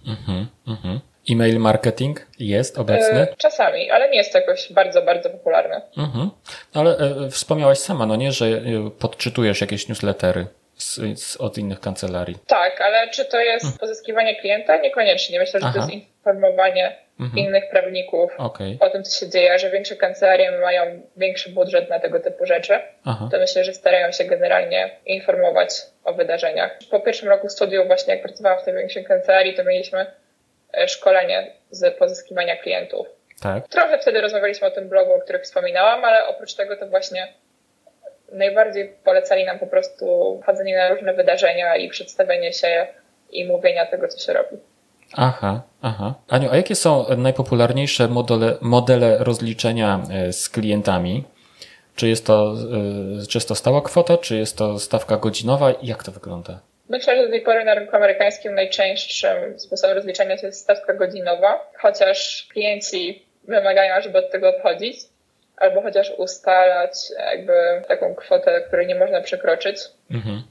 [0.08, 1.00] Mhm, mhm.
[1.30, 3.20] E-mail marketing jest obecny?
[3.20, 5.82] E, czasami, ale nie jest to jakoś bardzo, bardzo popularne.
[5.98, 6.30] Mhm.
[6.74, 8.60] Ale e, wspomniałaś sama, no nie, że e,
[8.98, 12.36] podczytujesz jakieś newslettery z, z, od innych kancelarii.
[12.46, 13.78] Tak, ale czy to jest mhm.
[13.78, 14.76] pozyskiwanie klienta?
[14.76, 15.38] Niekoniecznie.
[15.38, 15.74] Myślę, że Aha.
[15.74, 17.46] to jest informowanie mhm.
[17.46, 18.76] innych prawników okay.
[18.80, 20.82] o tym, co się dzieje, że większe kancelarie mają
[21.16, 22.78] większy budżet na tego typu rzeczy.
[23.04, 23.28] Aha.
[23.32, 25.70] To myślę, że starają się generalnie informować
[26.04, 26.78] o wydarzeniach.
[26.90, 30.10] Po pierwszym roku studiów właśnie jak pracowałam w tej większej kancelarii, to mieliśmy E,
[30.86, 33.06] szkolenie z pozyskiwania klientów.
[33.42, 33.68] Tak.
[33.68, 37.28] Trochę wtedy rozmawialiśmy o tym blogu, o którym wspominałam, ale oprócz tego to właśnie
[38.32, 42.86] najbardziej polecali nam po prostu chodzenie na różne wydarzenia i przedstawienie się
[43.30, 44.56] i mówienia tego, co się robi.
[45.14, 46.14] Aha, aha.
[46.28, 51.24] Aniu, a jakie są najpopularniejsze modele, modele rozliczenia e, z klientami?
[51.96, 52.54] Czy jest, to,
[53.22, 55.72] e, czy jest to stała kwota, czy jest to stawka godzinowa?
[55.82, 56.60] Jak to wygląda?
[56.88, 62.48] Myślę, że do tej pory na rynku amerykańskim najczęstszym sposobem rozliczania jest stawka godzinowa, chociaż
[62.52, 64.96] klienci wymagają, żeby od tego odchodzić,
[65.56, 67.52] albo chociaż ustalać jakby
[67.88, 69.78] taką kwotę, której nie można przekroczyć.
[70.10, 70.42] Mhm.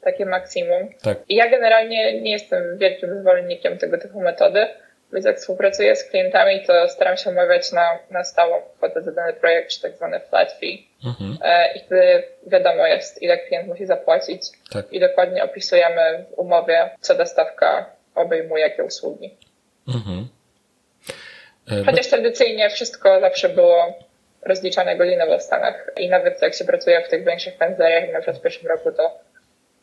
[0.00, 0.88] Takie maksimum.
[1.02, 1.18] Tak.
[1.28, 4.66] I ja generalnie nie jestem wielkim zwolennikiem tego typu metody,
[5.12, 9.32] więc jak współpracuję z klientami, to staram się umawiać na, na stałą kwotę za dany
[9.32, 10.88] projekt, czy tak zwany flat fee.
[11.04, 11.38] Mhm.
[11.42, 14.42] E, I wtedy wiadomo jest, ile klient musi zapłacić
[14.72, 14.92] tak.
[14.92, 19.36] i dokładnie opisujemy w umowie, co dostawka obejmuje, jakie usługi.
[19.88, 20.28] Mhm.
[21.86, 23.94] Chociaż tradycyjnie wszystko zawsze było
[24.42, 28.38] rozliczane godzinowo w Stanach i nawet jak się pracuje w tych większych pędzleriach, na przykład
[28.38, 29.18] w pierwszym roku, to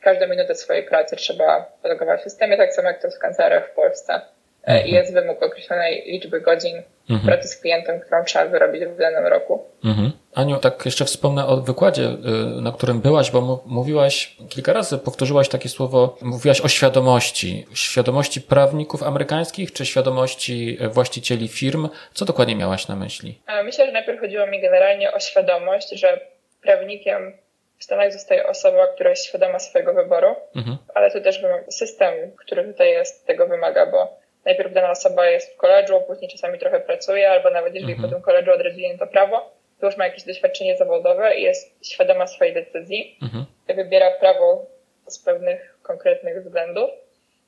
[0.02, 3.76] każdą minutę swojej pracy trzeba logować w systemie, tak samo jak to w kancelariach w
[3.76, 4.22] Polsce.
[4.66, 4.88] Mhm.
[4.88, 7.28] I jest wymóg określonej liczby godzin mhm.
[7.28, 9.64] pracy z klientem, którą trzeba wyrobić w danym roku.
[9.86, 10.12] Mhm.
[10.34, 15.50] Aniu, tak jeszcze wspomnę o wykładzie, y, na którym byłaś, bo mówiłaś kilka razy, powtórzyłaś
[15.50, 17.66] takie słowo, mówiłaś o świadomości.
[17.74, 21.90] Świadomości prawników amerykańskich, czy świadomości właścicieli firm?
[22.14, 23.42] Co dokładnie miałaś na myśli?
[23.64, 26.20] Myślę, że najpierw chodziło mi generalnie o świadomość, że
[26.62, 27.34] prawnikiem
[27.80, 30.78] w Stanach zostaje osoba, która jest świadoma swojego wyboru, mhm.
[30.94, 35.58] ale to też system, który tutaj jest, tego wymaga, bo najpierw dana osoba jest w
[35.58, 38.10] koledżu, później czasami trochę pracuje, albo nawet jeżeli mhm.
[38.10, 42.28] po tym koledżu odrębuje to prawo, to już ma jakieś doświadczenie zawodowe i jest świadoma
[42.28, 43.18] swojej decyzji.
[43.22, 43.46] Mhm.
[43.68, 44.66] Wybiera prawo
[45.08, 46.90] z pewnych konkretnych względów.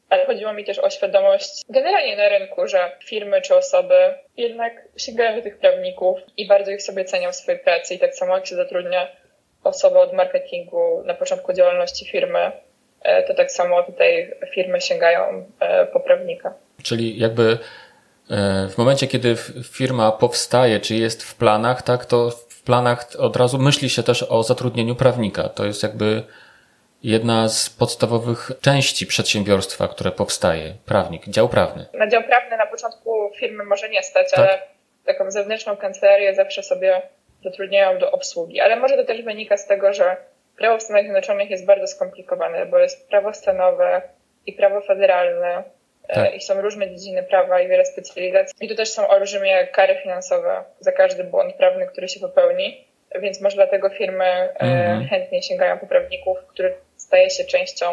[0.09, 5.35] Ale chodziło mi też o świadomość generalnie na rynku, że firmy czy osoby jednak sięgają
[5.35, 7.93] do tych prawników i bardzo ich sobie cenią w swojej pracy.
[7.93, 9.07] I tak samo jak się zatrudnia
[9.63, 12.51] osobę od marketingu na początku działalności firmy,
[13.01, 16.53] e, to tak samo tutaj firmy sięgają e, po prawnika.
[16.83, 17.57] Czyli jakby
[18.31, 23.35] e, w momencie, kiedy firma powstaje, czy jest w planach, tak, to w planach od
[23.35, 25.49] razu myśli się też o zatrudnieniu prawnika.
[25.49, 26.23] To jest jakby
[27.03, 30.73] jedna z podstawowych części przedsiębiorstwa, które powstaje.
[30.85, 31.85] Prawnik, dział prawny.
[31.93, 34.39] Na dział prawny na początku firmy może nie stać, tak?
[34.39, 34.61] ale
[35.05, 37.01] taką zewnętrzną kancelarię zawsze sobie
[37.43, 38.61] zatrudniają do obsługi.
[38.61, 40.17] Ale może to też wynika z tego, że
[40.57, 44.01] prawo w Stanach Zjednoczonych jest bardzo skomplikowane, bo jest prawo stanowe
[44.45, 45.63] i prawo federalne
[46.07, 46.35] tak.
[46.35, 48.65] i są różne dziedziny prawa i wiele specjalizacji.
[48.65, 52.87] I tu też są olbrzymie kary finansowe za każdy błąd prawny, który się popełni,
[53.21, 55.07] więc może dlatego firmy mm-hmm.
[55.09, 57.85] chętnie sięgają po prawników, który staje się częścią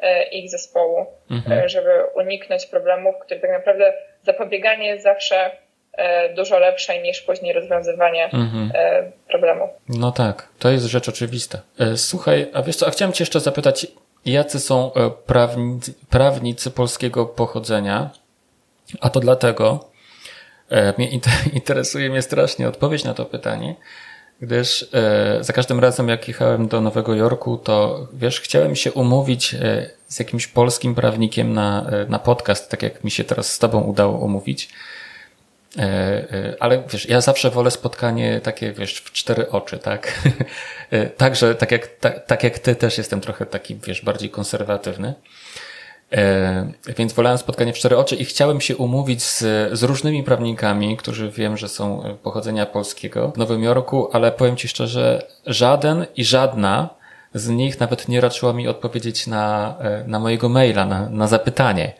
[0.00, 1.68] e, ich zespołu, mm-hmm.
[1.68, 3.92] żeby uniknąć problemów, które tak naprawdę
[4.22, 5.50] zapobieganie jest zawsze
[6.34, 8.70] dużo lepsze niż później rozwiązywanie mm-hmm.
[9.28, 9.68] problemu.
[9.88, 11.58] No tak, to jest rzecz oczywista.
[11.96, 13.86] Słuchaj, a wiesz co, a chciałem cię jeszcze zapytać,
[14.24, 18.10] jacy są e, prawnicy, prawnicy polskiego pochodzenia,
[19.00, 19.90] a to dlatego
[20.68, 21.08] e, mnie
[21.52, 23.76] interesuje mnie strasznie odpowiedź na to pytanie,
[24.40, 29.56] gdyż e, za każdym razem jak jechałem do Nowego Jorku, to wiesz, chciałem się umówić
[30.08, 34.18] z jakimś polskim prawnikiem na, na podcast, tak jak mi się teraz z tobą udało
[34.18, 34.68] umówić.
[35.78, 40.12] E, e, ale wiesz, ja zawsze wolę spotkanie takie, wiesz, w cztery oczy, tak?
[40.90, 45.14] E, także, tak jak, tak, tak jak ty też jestem trochę taki, wiesz, bardziej konserwatywny.
[46.96, 49.38] Więc wolałem spotkanie w cztery oczy i chciałem się umówić z,
[49.78, 54.68] z różnymi prawnikami, którzy wiem, że są pochodzenia polskiego w Nowym Jorku, ale powiem ci
[54.68, 56.88] szczerze, żaden i żadna
[57.34, 61.92] z nich nawet nie raczyła mi odpowiedzieć na, na mojego maila, na, na zapytanie.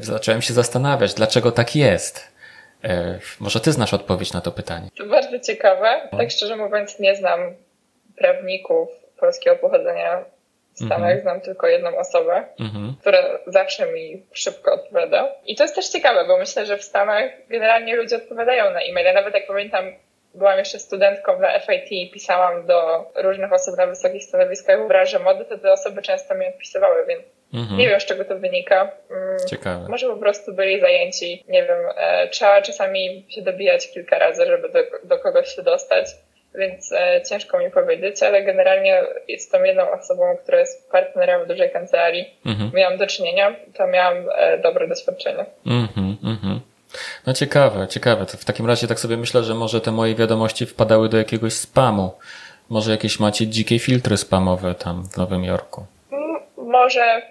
[0.00, 2.30] Zacząłem się zastanawiać, dlaczego tak jest.
[2.84, 4.88] E, może ty znasz odpowiedź na to pytanie?
[4.98, 6.08] To bardzo ciekawe.
[6.10, 7.40] Tak szczerze mówiąc, nie znam
[8.16, 8.88] prawników
[9.20, 10.24] polskiego pochodzenia
[10.74, 10.94] w Stanach.
[10.94, 11.20] Mhm.
[11.20, 12.94] Znam tylko jedną osobę, mhm.
[13.00, 15.28] która zawsze mi szybko odpowiada.
[15.46, 19.14] I to jest też ciekawe, bo myślę, że w Stanach generalnie ludzie odpowiadają na e-maile.
[19.14, 19.84] Nawet jak pamiętam,
[20.34, 25.18] byłam jeszcze studentką na FIT i pisałam do różnych osób na wysokich stanowiskach w branży
[25.18, 27.22] mody, to te osoby często mi odpisywały, więc
[27.54, 27.78] Mhm.
[27.78, 28.92] Nie wiem, z czego to wynika.
[29.10, 29.88] Mm, Ciekawe.
[29.88, 31.44] Może po prostu byli zajęci.
[31.48, 36.06] Nie wiem, e, trzeba czasami się dobijać kilka razy, żeby do, do kogoś się dostać,
[36.54, 41.70] więc e, ciężko mi powiedzieć, ale generalnie jestem jedną osobą, która jest partnerem w dużej
[41.70, 42.34] kancelarii.
[42.46, 42.70] Mhm.
[42.74, 45.44] Miałam do czynienia, to miałam e, dobre doświadczenie.
[45.66, 46.60] Mhm, mhm.
[47.26, 48.26] No ciekawe, ciekawe.
[48.26, 51.52] To w takim razie tak sobie myślę, że może te moje wiadomości wpadały do jakiegoś
[51.52, 52.12] spamu.
[52.68, 55.86] Może jakieś macie dzikie filtry spamowe tam w Nowym Jorku?
[56.56, 57.22] Może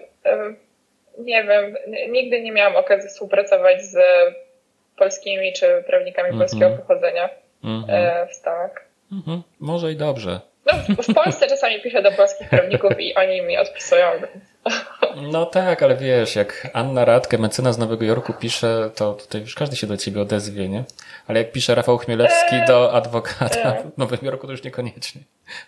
[1.18, 1.76] nie wiem,
[2.08, 3.98] nigdy nie miałam okazji współpracować z
[4.96, 6.42] polskimi czy prawnikami mm -hmm.
[6.42, 7.30] polskiego pochodzenia
[7.64, 8.26] mm -hmm.
[8.28, 8.84] w Stanach.
[9.12, 9.42] Mm -hmm.
[9.60, 10.40] Może i dobrze.
[10.66, 14.10] No, w Polsce czasami piszę do polskich prawników i oni mi odpisują.
[15.16, 19.54] No tak, ale wiesz, jak Anna Radke, mecenas z Nowego Jorku pisze, to tutaj już
[19.54, 20.84] każdy się do ciebie odezwie, nie?
[21.28, 23.82] Ale jak pisze Rafał Chmielewski eee, do adwokata eee.
[23.94, 25.20] w Nowym Jorku, to już niekoniecznie.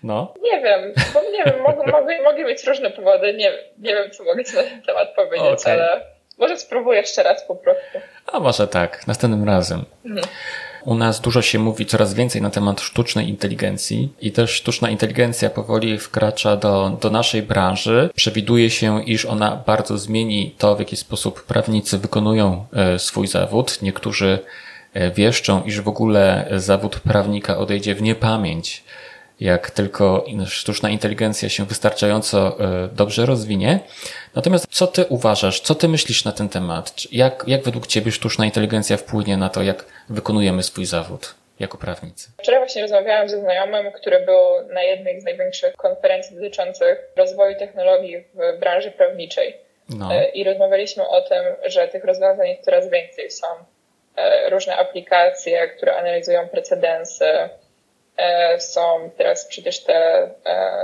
[0.03, 0.35] No.
[0.43, 4.25] Nie wiem, bo nie wiem, mogą, mogą, mogą być różne powody, nie, nie wiem, co
[4.25, 5.73] mogę ci na ten temat powiedzieć, okay.
[5.73, 6.07] ale
[6.39, 7.99] może spróbuję jeszcze raz po prostu.
[8.33, 9.85] A może tak, następnym razem.
[10.05, 10.27] Mhm.
[10.85, 15.51] U nas dużo się mówi coraz więcej na temat sztucznej inteligencji i też sztuczna inteligencja
[15.51, 18.11] powoli wkracza do, do naszej branży.
[18.15, 23.79] Przewiduje się, iż ona bardzo zmieni to, w jaki sposób prawnicy wykonują e, swój zawód.
[23.83, 24.39] Niektórzy
[24.95, 28.85] e, wieszczą, iż w ogóle zawód prawnika odejdzie w niepamięć
[29.43, 33.81] jak tylko sztuczna inteligencja się wystarczająco e, dobrze rozwinie.
[34.35, 36.93] Natomiast co ty uważasz, co ty myślisz na ten temat?
[37.13, 41.35] Jak, jak według ciebie sztuczna inteligencja wpłynie na to, jak wykonujemy swój zawód?
[41.61, 42.31] jako prawnicy.
[42.39, 48.25] Wczoraj właśnie rozmawiałam ze znajomym, który był na jednej z największych konferencji dotyczących rozwoju technologii
[48.35, 49.57] w branży prawniczej.
[49.99, 50.15] No.
[50.15, 53.31] E, I rozmawialiśmy o tym, że tych rozwiązań jest coraz więcej.
[53.31, 53.47] Są
[54.17, 57.25] e, różne aplikacje, które analizują precedensy.
[58.17, 60.31] E, są teraz przecież te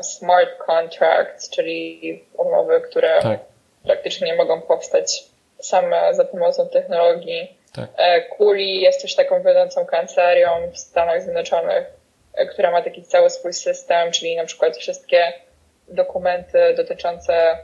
[0.02, 3.40] smart contracts, czyli umowy, które tak.
[3.84, 5.24] praktycznie mogą powstać
[5.60, 7.58] same za pomocą technologii.
[7.74, 7.88] Tak.
[8.28, 11.86] Kuli jest też taką wiodącą kancelarią w Stanach Zjednoczonych,
[12.50, 15.32] która ma taki cały swój system, czyli na przykład wszystkie
[15.88, 17.58] dokumenty dotyczące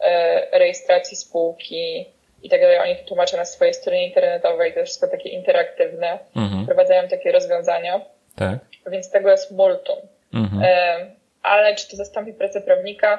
[0.00, 2.06] E, rejestracji spółki
[2.42, 2.78] i tak dalej.
[2.78, 6.64] Oni to tłumaczą na swojej stronie internetowej, to jest wszystko takie interaktywne, mhm.
[6.64, 8.00] wprowadzają takie rozwiązania.
[8.40, 8.58] Tak.
[8.86, 9.96] Więc tego jest multum.
[10.34, 10.62] Mhm.
[10.64, 11.06] E,
[11.42, 13.18] ale czy to zastąpi pracę prawnika?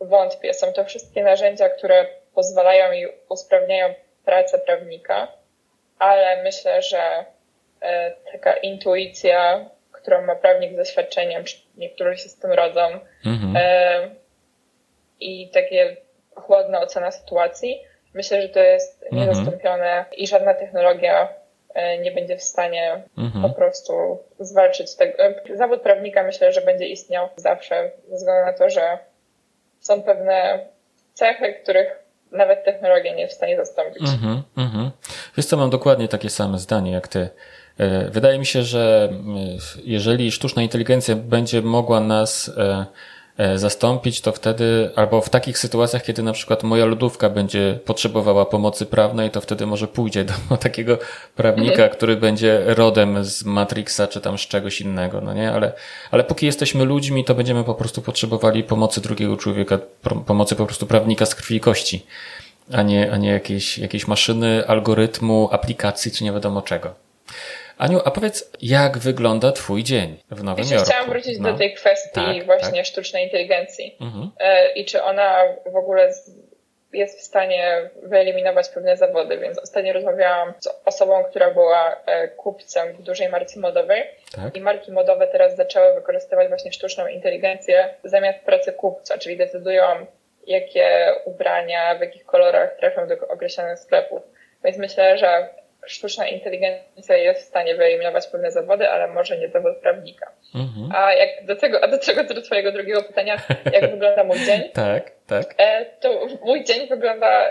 [0.00, 0.54] Wątpię.
[0.54, 3.94] Są to wszystkie narzędzia, które pozwalają i usprawniają
[4.24, 5.28] pracę prawnika,
[5.98, 7.24] ale myślę, że
[7.80, 12.80] e, taka intuicja, którą ma prawnik z doświadczeniem, czy niektórzy się z tym rodzą,
[13.26, 13.56] mhm.
[15.20, 15.96] i takie
[16.34, 17.82] chłodna ocena sytuacji.
[18.14, 19.22] Myślę, że to jest mhm.
[19.22, 21.28] niezastąpione i żadna technologia e,
[22.02, 23.42] nie będzie w stanie mhm.
[23.42, 25.18] po prostu zwalczyć tego.
[25.18, 28.98] E, zawód prawnika myślę, że będzie istniał zawsze, ze względu na to, że
[29.80, 30.66] są pewne
[31.14, 34.02] cechy, których nawet technologia nie jest w stanie zastąpić.
[34.02, 34.90] Mhm, mhm.
[35.36, 37.28] Wiesz co, mam dokładnie takie same zdanie jak ty.
[37.78, 39.08] E, wydaje mi się, że
[39.84, 42.86] jeżeli sztuczna inteligencja będzie mogła nas E,
[43.54, 48.86] zastąpić, to wtedy, albo w takich sytuacjach, kiedy na przykład moja lodówka będzie potrzebowała pomocy
[48.86, 50.98] prawnej, to wtedy może pójdzie do takiego
[51.34, 51.90] prawnika, mhm.
[51.90, 55.52] który będzie rodem z Matrixa czy tam z czegoś innego, no nie?
[55.52, 55.72] Ale,
[56.10, 59.78] ale póki jesteśmy ludźmi, to będziemy po prostu potrzebowali pomocy drugiego człowieka,
[60.26, 62.06] pomocy po prostu prawnika z krwi i kości,
[62.72, 66.94] a nie, a nie jakiejś, jakiejś maszyny, algorytmu, aplikacji czy nie wiadomo czego.
[67.78, 70.84] Aniu, a powiedz, jak wygląda Twój dzień w Nowym Jorku?
[70.84, 71.52] Chciałam wrócić no.
[71.52, 72.86] do tej kwestii tak, właśnie tak.
[72.86, 74.30] sztucznej inteligencji mhm.
[74.38, 76.12] E, i czy ona w ogóle
[76.92, 82.92] jest w stanie wyeliminować pewne zawody, więc ostatnio rozmawiałam z osobą, która była e, kupcem
[82.92, 84.02] w dużej marce modowej
[84.36, 84.56] tak.
[84.56, 90.06] i marki modowe teraz zaczęły wykorzystywać właśnie sztuczną inteligencję zamiast pracy kupca, czyli decydują,
[90.46, 94.22] jakie ubrania, w jakich kolorach trafią do określonych sklepów.
[94.64, 95.48] Więc myślę, że
[95.86, 100.32] sztuczna inteligencja jest w stanie wyeliminować pewne zawody, ale może nie zawód prawnika.
[100.54, 100.92] Mhm.
[100.94, 103.36] A jak do tego, a do czego do twojego drugiego pytania,
[103.72, 104.70] jak wygląda mój dzień?
[104.72, 105.54] Tak, tak.
[105.58, 107.50] E, to mój dzień wygląda, e,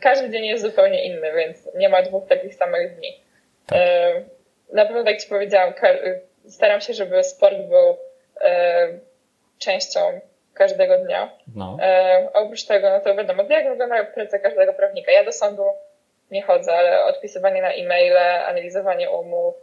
[0.00, 3.20] każdy dzień jest zupełnie inny, więc nie ma dwóch takich samych dni.
[3.66, 3.78] Tak.
[3.78, 4.22] E,
[4.72, 5.74] na pewno, jak ci powiedziałam,
[6.48, 7.96] staram się, żeby sport był
[9.58, 10.20] częścią
[10.54, 11.30] każdego dnia.
[11.56, 11.78] No.
[12.32, 15.12] Oprócz tego, no to wiadomo, jak wygląda praca każdego prawnika.
[15.12, 15.62] Ja do sądu
[16.30, 18.16] nie chodzę, ale odpisywanie na e-maile,
[18.46, 19.54] analizowanie umów,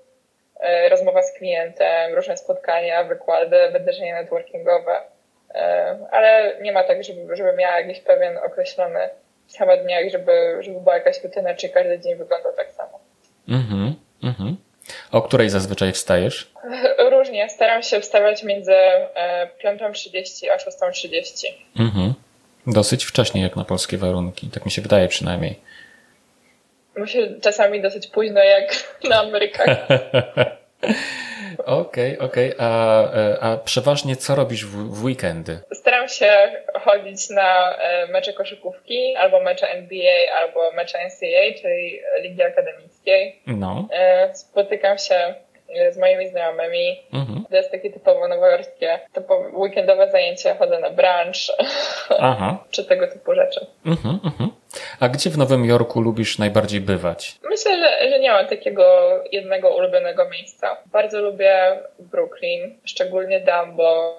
[0.59, 5.01] e, rozmowa z klientem, różne spotkania, wykłady, wydarzenia networkingowe.
[5.55, 9.09] E, ale nie ma tak, żeby, żeby miała jakiś pewien określony
[9.47, 12.99] schemat dnia żeby, żeby była jakaś rutyna, czy każdy dzień wyglądał tak samo.
[13.49, 14.57] Mhm, mhm.
[15.11, 16.51] O której zazwyczaj wstajesz?
[17.11, 17.49] Różnie.
[17.49, 18.75] Staram się wstawać między
[19.65, 21.47] 5.30 e, a 6.30.
[21.79, 22.13] Mhm.
[22.67, 24.47] Dosyć wcześnie jak na polskie warunki.
[24.47, 25.59] Tak mi się wydaje przynajmniej.
[26.95, 28.63] Myślę czasami dosyć późno jak
[29.09, 29.69] na Amerykach.
[31.65, 32.55] Okej, okej.
[32.55, 33.03] Okay, A,
[33.39, 35.59] a przeważnie co robisz w, w weekendy?
[35.73, 36.31] Staram się
[36.73, 43.39] chodzić na e, mecze koszykówki, albo mecze NBA, albo mecze NCAA, czyli Ligi Akademickiej.
[43.47, 43.87] No.
[43.91, 45.35] E, spotykam się
[45.91, 47.03] z moimi znajomymi.
[47.13, 47.45] Mhm.
[47.49, 51.69] To jest takie typowo nowojorskie, typowo weekendowe zajęcie, chodzę na brunch,
[52.19, 52.63] Aha.
[52.71, 53.67] czy tego typu rzeczy.
[53.85, 54.49] Mhm, mhm.
[54.99, 57.39] A gdzie w Nowym Jorku lubisz najbardziej bywać?
[57.49, 58.83] Myślę, że, że nie mam takiego
[59.31, 60.77] jednego ulubionego miejsca.
[60.85, 64.17] Bardzo lubię Brooklyn, szczególnie Dumbo,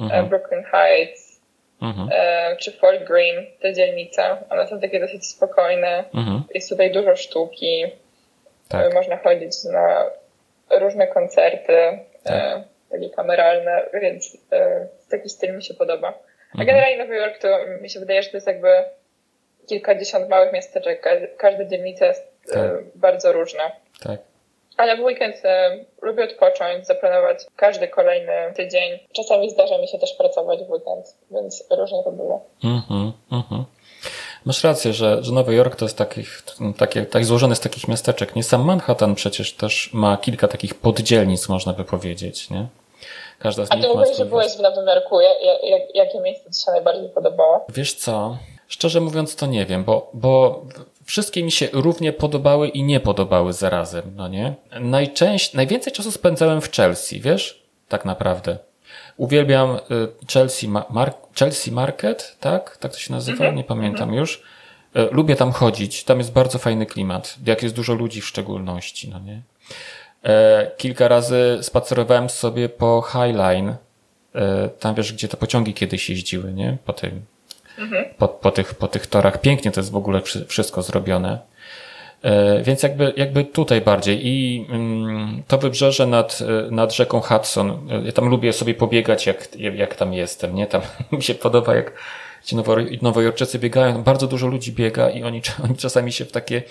[0.00, 0.24] mhm.
[0.24, 1.40] E, Brooklyn Heights,
[1.82, 2.08] mhm.
[2.12, 4.36] E, czy Fort Greene, te dzielnice.
[4.50, 6.04] One są takie dosyć spokojne.
[6.14, 6.42] Mhm.
[6.54, 7.84] Jest tutaj dużo sztuki.
[8.68, 8.94] Tak.
[8.94, 10.04] Można chodzić na
[10.70, 12.62] różne koncerty, e, tak.
[12.90, 14.38] takie kameralne, więc
[15.10, 16.12] taki styl mi się podoba.
[16.58, 17.48] A generalnie Nowy Jork to
[17.80, 18.68] mi się wydaje, że to jest jakby
[19.66, 22.70] kilkadziesiąt małych miasteczek, każda dzielnica jest e, tak.
[22.94, 23.72] bardzo różna.
[24.02, 24.20] Tak.
[24.76, 28.98] Ale w weekend e, lubię odpocząć, zaplanować każdy kolejny tydzień.
[29.12, 32.44] Czasami zdarza mi się też pracować w weekend, więc różnie to było.
[32.64, 33.64] Mhm, mhm.
[34.44, 36.42] Masz rację, że, że Nowy Jork to jest takich,
[36.78, 38.36] takie, tak złożony z takich miasteczek.
[38.36, 42.66] Nie sam Manhattan przecież też ma kilka takich poddzielnic, można by powiedzieć, nie?
[43.38, 45.20] Każda z A nich ty ma mówisz, że byłeś w Nowym Jorku.
[45.20, 47.66] Ja, ja, jak, jakie miejsce ci się najbardziej podobało?
[47.68, 48.36] Wiesz co?
[48.68, 50.64] Szczerze mówiąc, to nie wiem, bo, bo
[51.04, 54.54] wszystkie mi się równie podobały i nie podobały zarazem, no nie?
[54.80, 57.62] Najczęściej, najwięcej czasu spędzałem w Chelsea, wiesz?
[57.88, 58.58] Tak naprawdę.
[59.16, 59.78] Uwielbiam y,
[60.32, 62.76] Chelsea, Mar Chelsea Market, tak?
[62.76, 63.36] Tak to się nazywa?
[63.36, 63.56] Mhm.
[63.56, 64.42] Nie pamiętam już.
[64.96, 66.04] Y, Lubię tam chodzić.
[66.04, 67.36] Tam jest bardzo fajny klimat.
[67.46, 69.42] Jak jest dużo ludzi w szczególności, no nie?
[70.24, 73.74] E, Kilka razy spacerowałem sobie po Highline.
[74.34, 76.76] E, Tam wiesz, gdzie te pociągi kiedyś jeździły, nie?
[76.84, 77.22] Po tym,
[78.18, 79.40] po, po, tych, po tych torach.
[79.40, 81.38] Pięknie to jest w ogóle wszy- wszystko zrobione.
[82.22, 84.26] E, Więc jakby, jakby tutaj bardziej.
[84.26, 86.38] I mm, to wybrzeże nad,
[86.70, 87.88] nad rzeką Hudson.
[88.04, 90.66] Ja tam lubię sobie pobiegać, jak, jak tam jestem, nie?
[90.66, 91.92] Tam mi się podoba, jak
[92.44, 94.02] ci nowo, nowojorczycy biegają.
[94.02, 96.62] Bardzo dużo ludzi biega i oni, oni czasami się w takie,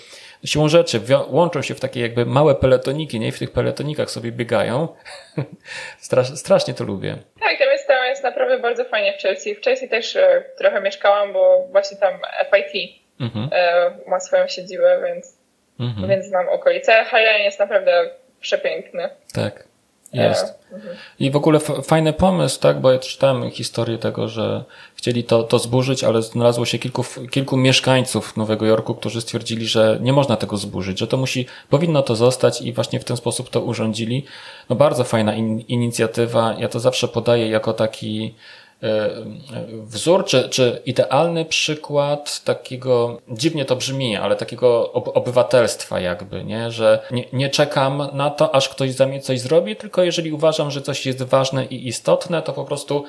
[0.44, 3.28] siłą rzeczy, łączą się w takie jakby małe peletoniki, nie?
[3.28, 4.88] I w tych peletonikach sobie biegają.
[5.98, 7.18] Strasz, strasznie to lubię.
[7.40, 7.68] Tak, tam
[8.16, 9.54] jest, jest naprawdę bardzo fajnie w Chelsea.
[9.54, 12.14] W Chelsea też e, trochę mieszkałam, bo właśnie tam
[12.52, 13.48] FIT Mhm.
[13.52, 15.38] e, ma swoją siedzibę, więc,
[15.80, 16.08] Mhm.
[16.08, 17.04] więc znam okolice.
[17.04, 18.10] Highline jest naprawdę
[18.40, 19.08] przepiękny.
[19.34, 19.64] Tak,
[20.12, 20.44] jest.
[20.72, 20.96] E, mhm.
[21.18, 24.64] I w ogóle fajny pomysł, tak, bo ja czytałem historię tego, że
[24.96, 29.98] chcieli to, to zburzyć, ale znalazło się kilku, kilku mieszkańców Nowego Jorku, którzy stwierdzili, że
[30.00, 33.50] nie można tego zburzyć, że to musi, powinno to zostać i właśnie w ten sposób
[33.50, 34.24] to urządzili.
[34.70, 36.54] No bardzo fajna in, inicjatywa.
[36.58, 38.34] Ja to zawsze podaję jako taki
[38.82, 39.10] e,
[39.82, 46.70] wzór, czy, czy idealny przykład takiego, dziwnie to brzmi, ale takiego ob obywatelstwa jakby, nie?
[46.70, 50.70] Że nie, nie czekam na to, aż ktoś za mnie coś zrobi, tylko jeżeli uważam,
[50.70, 53.04] że coś jest ważne i istotne, to po prostu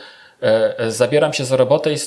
[0.87, 1.97] zabieram się za robotę i,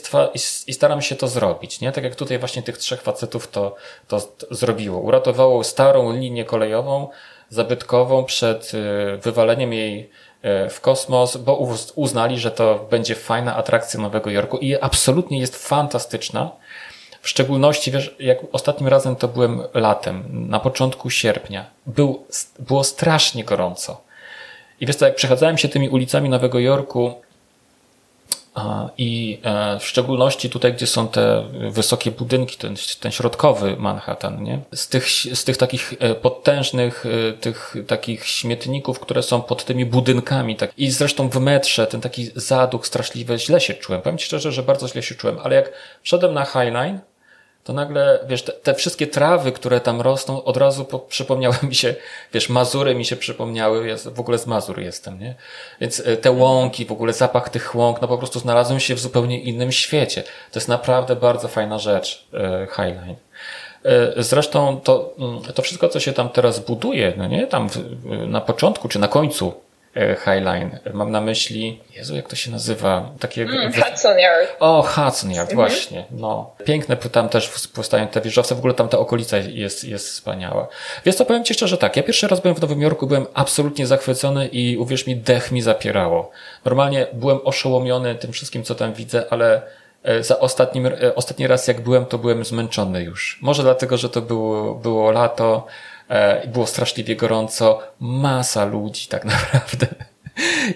[0.67, 1.93] i, staram się to zrobić, nie?
[1.93, 3.77] Tak jak tutaj właśnie tych trzech facetów to,
[4.09, 4.21] to,
[4.51, 5.01] zrobiło.
[5.01, 7.09] Uratowało starą linię kolejową,
[7.49, 10.11] zabytkową przed e, wywaleniem jej
[10.43, 15.41] e, w kosmos, bo uz- uznali, że to będzie fajna atrakcja Nowego Jorku i absolutnie
[15.41, 16.51] jest fantastyczna.
[17.23, 21.71] W szczególności, wiesz, jak ostatnim razem to byłem latem, na początku sierpnia.
[21.87, 22.27] Był,
[22.59, 24.01] było strasznie gorąco.
[24.81, 27.15] I wiesz co, jak przechadzałem się tymi ulicami Nowego Jorku,
[28.99, 34.61] I e, w szczególności tutaj, gdzie są te wysokie budynki, ten, ten środkowy Manhattan, nie?
[34.75, 39.87] Z tych, z tych takich e, potężnych, e, tych takich śmietników, które są pod tymi
[39.87, 40.73] budynkami, tak.
[40.77, 44.03] I zresztą w metrze ten taki zaduch straszliwy, źle się czułem.
[44.03, 45.73] Powiem Ci szczerze, że bardzo źle się czułem, ale jak
[46.03, 47.01] wszedłem na Highline,
[47.65, 51.75] to nagle, wiesz, te, te wszystkie trawy, które tam rosną, od razu po, przypomniały mi
[51.75, 51.95] się,
[52.33, 55.35] wiesz, Mazury mi się przypomniały, ja w ogóle z Mazur jestem, nie?
[55.81, 59.01] Więc e, te łąki, w ogóle zapach tych łąk, no po prostu znalazłem się w
[59.01, 60.23] zupełnie innym świecie.
[60.23, 63.17] To jest naprawdę bardzo fajna rzecz, e, Highline.
[63.85, 67.69] E, Zresztą to, mm, to wszystko, co się tam teraz buduje, no nie, tam
[68.27, 69.55] na początku czy na końcu
[69.95, 73.43] Highline, mam na myśli, Jezu, jak to się nazywa, takie...
[73.43, 74.57] Mm, Hudson Yard.
[74.61, 76.05] o, Hudson Yard, właśnie.
[76.11, 76.51] No.
[76.65, 80.69] Piękne tam też powstają te wieżowce, w ogóle tam ta okolica jest, jest wspaniała.
[81.05, 83.87] Wiesz co, powiem Ci szczerze tak, ja pierwszy raz byłem w Nowym Jorku, byłem absolutnie
[83.87, 86.31] zachwycony i uwierz mi, dech mi zapierało.
[86.65, 89.63] Normalnie byłem oszołomiony tym wszystkim, co tam widzę, ale
[90.03, 93.39] e, za ostatnim, e, ostatni raz jak byłem, to byłem zmęczony już.
[93.43, 95.90] Może dlatego, że to było, było lato, e,
[96.45, 99.87] i było straszliwie gorąco, masa ludzi tak naprawdę.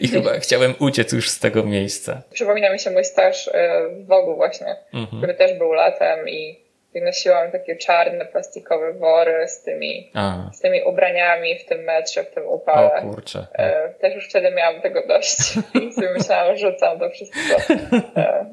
[0.00, 2.22] I chyba chciałem uciec już z tego miejsca.
[2.32, 5.18] Przypomina mi się mój staż e, w Wogu właśnie, Mhm.
[5.22, 6.64] który też był latem i,
[6.94, 12.30] nosiłam takie czarne, plastikowe wory z tymi, A, z tymi ubraniami w tym metrze, w
[12.34, 13.02] tym o upale.
[13.02, 13.46] kurczę.
[13.54, 15.38] E, Też już wtedy miałam tego dość
[15.82, 17.74] i sobie myślałam, że rzucam to wszystko.
[18.16, 18.46] E,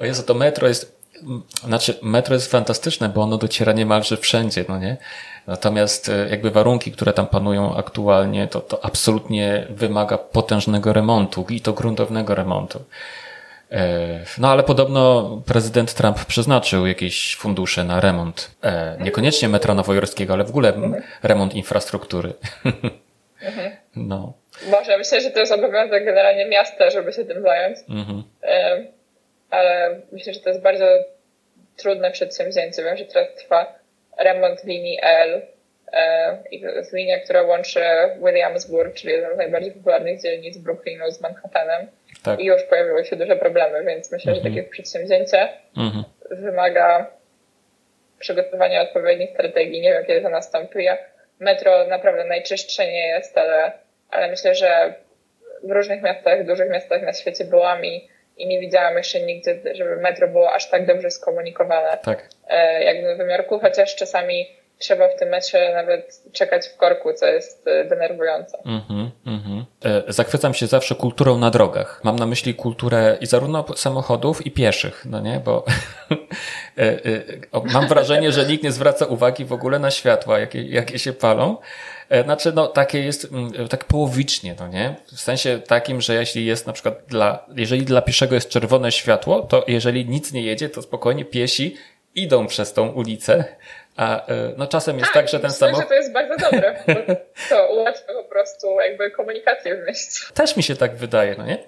[0.00, 0.99] O Jezu, to metro jest,
[1.64, 4.96] znaczy metro jest fantastyczne, bo ono dociera niemalże wszędzie, no nie?
[5.46, 11.60] Natomiast e, jakby warunki, które tam panują aktualnie, to, to absolutnie wymaga potężnego remontu i
[11.60, 12.84] to gruntownego remontu.
[13.72, 18.50] E, No ale podobno prezydent Trump przeznaczył jakieś fundusze na remont.
[18.62, 20.72] E, Niekoniecznie metra nowojorskiego, ale w ogóle
[21.22, 22.32] remont infrastruktury.
[23.96, 24.32] No.
[24.70, 27.78] Może myślę, że to jest obowiązek generalnie miasta, żeby się tym zająć.
[27.88, 28.22] Mhm.
[29.50, 30.86] Ale myślę, że to jest bardzo
[31.76, 32.84] trudne przedsięwzięcie.
[32.84, 33.74] Wiem, że teraz trwa
[34.18, 35.42] remont linii L
[35.92, 37.80] e, i to jest linia, która łączy
[38.24, 41.88] Williamsburg, czyli jedną z najbardziej popularnych dzielnic Brooklynu z Manhattanem.
[42.24, 42.40] Tak.
[42.40, 46.04] I już pojawiły się duże problemy, więc myślę, że takie przedsięwzięcie Mhm.
[46.30, 47.06] wymaga
[48.18, 49.80] przygotowania odpowiednich strategii.
[49.80, 50.86] Nie wiem, kiedy to nastąpi.
[51.40, 53.72] Metro naprawdę najczystsze nie jest, ale,
[54.10, 54.94] ale myślę, że
[55.62, 58.08] w różnych miastach, dużych miastach na świecie byłam i,
[58.40, 62.28] i nie widziałam jeszcze nigdy, żeby metro było aż tak dobrze skomunikowane Tak.
[62.48, 67.12] e, jak w Nowym Jorku, chociaż czasami trzeba w tym metrze nawet czekać w korku,
[67.12, 68.58] co jest e, denerwujące.
[68.58, 69.64] Mm-hmm, mm-hmm.
[70.08, 72.00] Zachwycam się zawsze kulturą na drogach.
[72.04, 75.64] Mam na myśli kulturę i zarówno samochodów i pieszych, no nie, bo
[77.74, 81.56] mam wrażenie, że nikt nie zwraca uwagi w ogóle na światła, jakie, jakie się palą.
[82.24, 84.94] Znaczy, no, takie jest, mm, tak połowicznie, no nie?
[85.16, 89.42] W sensie takim, że jeśli jest na przykład dla, jeżeli dla pieszego jest czerwone światło,
[89.42, 91.76] to jeżeli nic nie jedzie, to spokojnie piesi
[92.14, 93.44] idą przez tą ulicę,
[93.96, 95.88] a e, no czasem jest tak, tak że ten samochód...
[95.88, 96.84] to jest bardzo dobre,
[97.48, 100.34] to ułatwia po prostu jakby komunikację w miejscu.
[100.34, 101.58] Też mi się tak wydaje, no nie?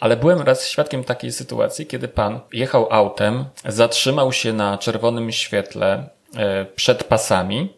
[0.00, 6.08] Ale byłem raz świadkiem takiej sytuacji, kiedy pan jechał autem, zatrzymał się na czerwonym świetle
[6.36, 7.75] e, przed pasami,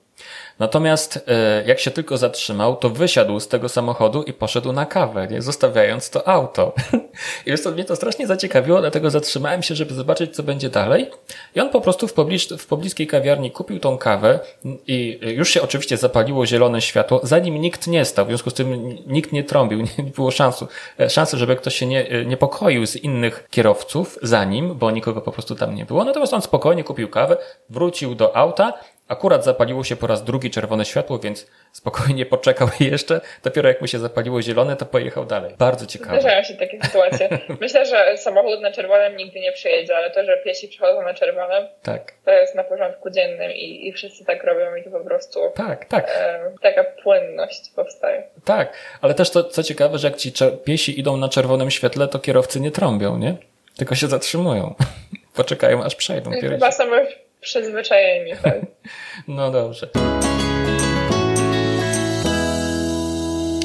[0.58, 5.28] Natomiast e, jak się tylko zatrzymał, to wysiadł z tego samochodu i poszedł na kawę,
[5.30, 5.42] nie?
[5.42, 6.72] zostawiając to auto.
[7.46, 11.10] I wiesz co, mnie to strasznie zaciekawiło, dlatego zatrzymałem się, żeby zobaczyć, co będzie dalej.
[11.54, 14.40] I on po prostu w, poblicz, w pobliskiej kawiarni kupił tą kawę
[14.86, 18.98] i już się oczywiście zapaliło zielone światło, zanim nikt nie stał, w związku z tym
[19.06, 20.68] nikt nie trąbił, nie było szansu,
[21.00, 25.20] e, szansy, żeby ktoś się nie, e, niepokoił z innych kierowców za nim, bo nikogo
[25.20, 26.04] po prostu tam nie było.
[26.04, 27.36] Natomiast on spokojnie kupił kawę,
[27.70, 28.72] wrócił do auta
[29.08, 33.20] Akurat zapaliło się po raz drugi czerwone światło, więc spokojnie poczekał jeszcze.
[33.44, 35.54] Dopiero jak mu się zapaliło zielone, to pojechał dalej.
[35.58, 36.20] Bardzo ciekawe.
[36.20, 37.28] Zdarzają się takie sytuacje.
[37.60, 41.68] Myślę, że samochód na czerwonym nigdy nie przyjedzie, ale to, że piesi przychodzą na czerwonym,
[41.82, 42.12] tak.
[42.24, 45.84] to jest na porządku dziennym i, i wszyscy tak robią i to po prostu tak,
[45.84, 46.10] tak.
[46.20, 48.22] E, taka płynność powstaje.
[48.44, 50.32] Tak, ale też to, co ciekawe, że jak ci
[50.64, 53.34] piesi idą na czerwonym świetle, to kierowcy nie trąbią, nie?
[53.76, 54.74] Tylko się zatrzymują.
[55.36, 56.30] Poczekają, aż przejdą.
[56.30, 57.06] Chyba same
[57.40, 58.54] Przyzwyczajeni, tak.
[59.28, 59.88] no dobrze.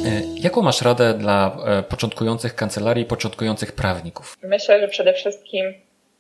[0.06, 4.38] E, jaką masz radę dla e, początkujących kancelarii, początkujących prawników?
[4.44, 5.74] Myślę, że przede wszystkim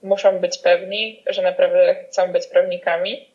[0.03, 3.29] muszą być pewni, że naprawdę chcą być prawnikami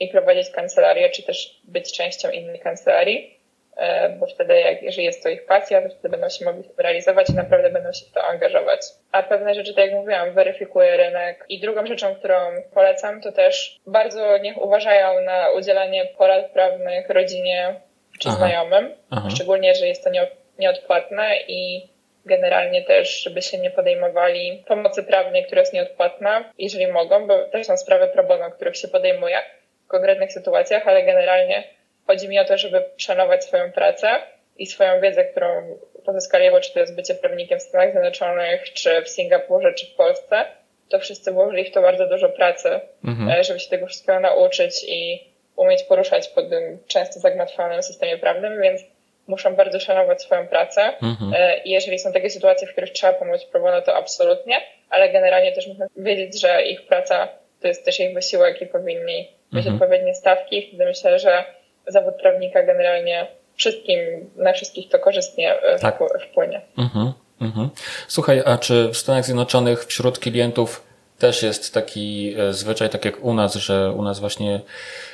[0.00, 3.33] i prowadzić kancelarię, czy też być częścią innej kancelarii.
[3.76, 7.30] E, bo wtedy, jak, jeżeli jest to ich pasja, to wtedy będą się mogli realizować
[7.30, 8.80] i naprawdę będą się w to angażować.
[9.12, 11.44] A pewne rzeczy, tak jak mówiłam, weryfikuje rynek.
[11.48, 12.36] I drugą rzeczą, którą
[12.74, 17.80] polecam, to też bardzo niech uważają na udzielanie porad prawnych rodzinie
[18.18, 19.30] czy aha, znajomym, aha.
[19.30, 20.10] szczególnie, jeżeli jest to
[20.58, 21.88] nieodpłatne i
[22.26, 27.66] generalnie też, żeby się nie podejmowali pomocy prawnej, która jest nieodpłatna, jeżeli mogą, bo też
[27.66, 29.38] są sprawy pro bono, których się podejmuje
[29.84, 31.64] w konkretnych sytuacjach, ale generalnie
[32.06, 34.08] Chodzi mi o to, żeby szanować swoją pracę
[34.56, 39.02] i swoją wiedzę, którą pozyskali, bo czy to jest bycie prawnikiem w Stanach Zjednoczonych, czy
[39.02, 40.44] w Singapurze, czy w Polsce,
[40.88, 43.30] to wszyscy włożyli w to bardzo dużo pracy, mhm.
[43.30, 45.24] E, żeby się tego wszystkiego nauczyć i
[45.56, 48.82] umieć poruszać po tym często zagmatwanym systemie prawnym, więc
[49.26, 50.82] muszą bardzo szanować swoją pracę.
[51.02, 51.34] Mhm.
[51.36, 55.12] E, I jeżeli są takie sytuacje, w których trzeba pomóc pro bono, to absolutnie, ale
[55.12, 57.28] generalnie też muszą wiedzieć, że ich praca
[57.60, 59.74] to jest też ich wysiłek i powinni mieć mhm.
[59.74, 60.68] odpowiednie stawki.
[60.68, 61.44] Wtedy myślę, że
[61.86, 63.26] zawód prawnika generalnie
[63.56, 63.98] wszystkim,
[64.36, 65.98] na wszystkich to korzystnie e, tak.
[66.30, 66.62] wpłynie.
[66.78, 67.70] Mhm, mhm.
[68.08, 70.84] Słuchaj, a czy w Stanach Zjednoczonych wśród klientów
[71.18, 74.60] też jest taki e, zwyczaj, tak jak u nas, że u nas właśnie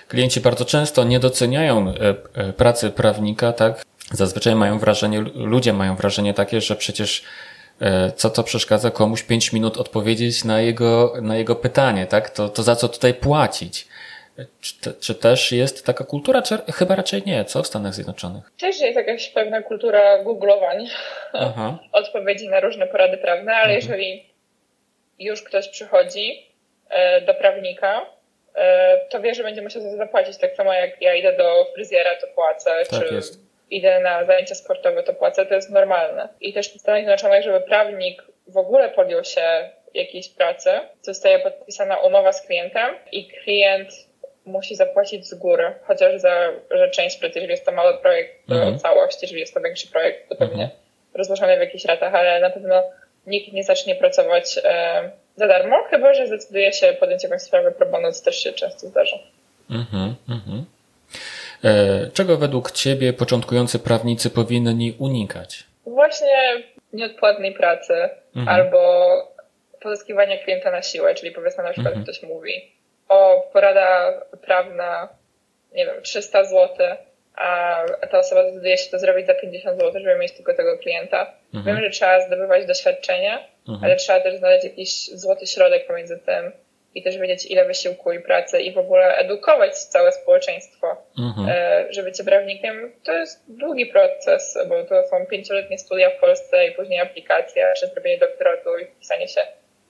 [0.08, 1.94] klienci bardzo często nie doceniają
[2.34, 3.82] e, pracy prawnika, tak?
[4.12, 7.24] Zazwyczaj mają wrażenie, ludzie mają wrażenie takie, że przecież
[8.16, 12.30] co to przeszkadza komuś pięć minut odpowiedzieć na jego, na jego pytanie, tak?
[12.30, 13.88] To, to za co tutaj płacić?
[14.60, 18.52] Czy, czy, też jest taka kultura, czy chyba raczej nie, co w Stanach Zjednoczonych?
[18.60, 20.86] Też jest jakaś pewna kultura googlowań
[21.92, 23.80] odpowiedzi na różne porady prawne, ale mhm.
[23.80, 24.30] jeżeli
[25.18, 26.46] już ktoś przychodzi
[26.90, 28.06] e, do prawnika,
[28.54, 30.38] e, to wie, że będzie musiał za to zapłacić.
[30.38, 33.40] Tak samo jak ja idę do fryzjera, to płacę, tak czy jest.
[33.70, 36.28] idę na zajęcia sportowe, to płacę, to jest normalne.
[36.40, 40.70] I też w Stanach Zjednoczonych, żeby prawnik w ogóle podjął się jakiejś pracy,
[41.02, 44.09] zostaje podpisana umowa z klientem i klient
[44.46, 48.54] musi zapłacić z góry, chociaż za że część pracy, jeżeli jest to mały projekt, to
[48.54, 48.78] mhm.
[48.78, 50.80] całość, jeżeli jest to większy projekt, to pewnie mhm.
[51.14, 52.82] rozłożony w jakichś ratach, ale na pewno
[53.26, 57.86] nikt nie zacznie pracować e, za darmo, chyba że zdecyduje się podjąć jakąś sprawę pro
[57.86, 59.16] bono, co też się często zdarza.
[59.70, 60.64] Mhm, mhm.
[61.64, 65.64] E, czego według Ciebie początkujący prawnicy powinni unikać?
[65.86, 66.62] Właśnie
[66.92, 67.94] nieodpłatnej pracy
[68.36, 68.48] mhm.
[68.48, 68.80] albo
[69.80, 72.04] pozyskiwania klienta na siłę, czyli powiedzmy na przykład mhm.
[72.04, 72.72] ktoś mówi,
[73.10, 75.08] o porada prawna,
[75.72, 76.68] nie wiem, 300 zł,
[77.34, 81.32] a ta osoba zdecyduje się to zrobić za 50 zł, żeby mieć tylko tego klienta.
[81.54, 81.64] Mhm.
[81.64, 83.38] Wiem, że trzeba zdobywać doświadczenie,
[83.68, 83.84] mhm.
[83.84, 86.52] ale trzeba też znaleźć jakiś złoty środek pomiędzy tym
[86.94, 91.48] i też wiedzieć, ile wysiłku i pracy i w ogóle edukować całe społeczeństwo, mhm.
[91.50, 96.66] E, że bycie prawnikiem to jest długi proces, bo to są pięcioletnie studia w Polsce
[96.66, 99.40] i później aplikacja, czy zrobienie doktoratu i wpisanie się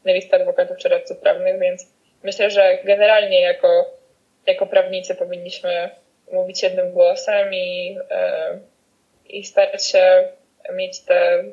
[0.05, 3.91] na listę adwokatów czy radców prawnych, więc myślę, że generalnie jako,
[4.47, 5.91] jako prawnicy powinniśmy
[6.33, 7.99] mówić jednym głosem i,
[9.29, 10.29] i starać się
[10.73, 11.45] mieć te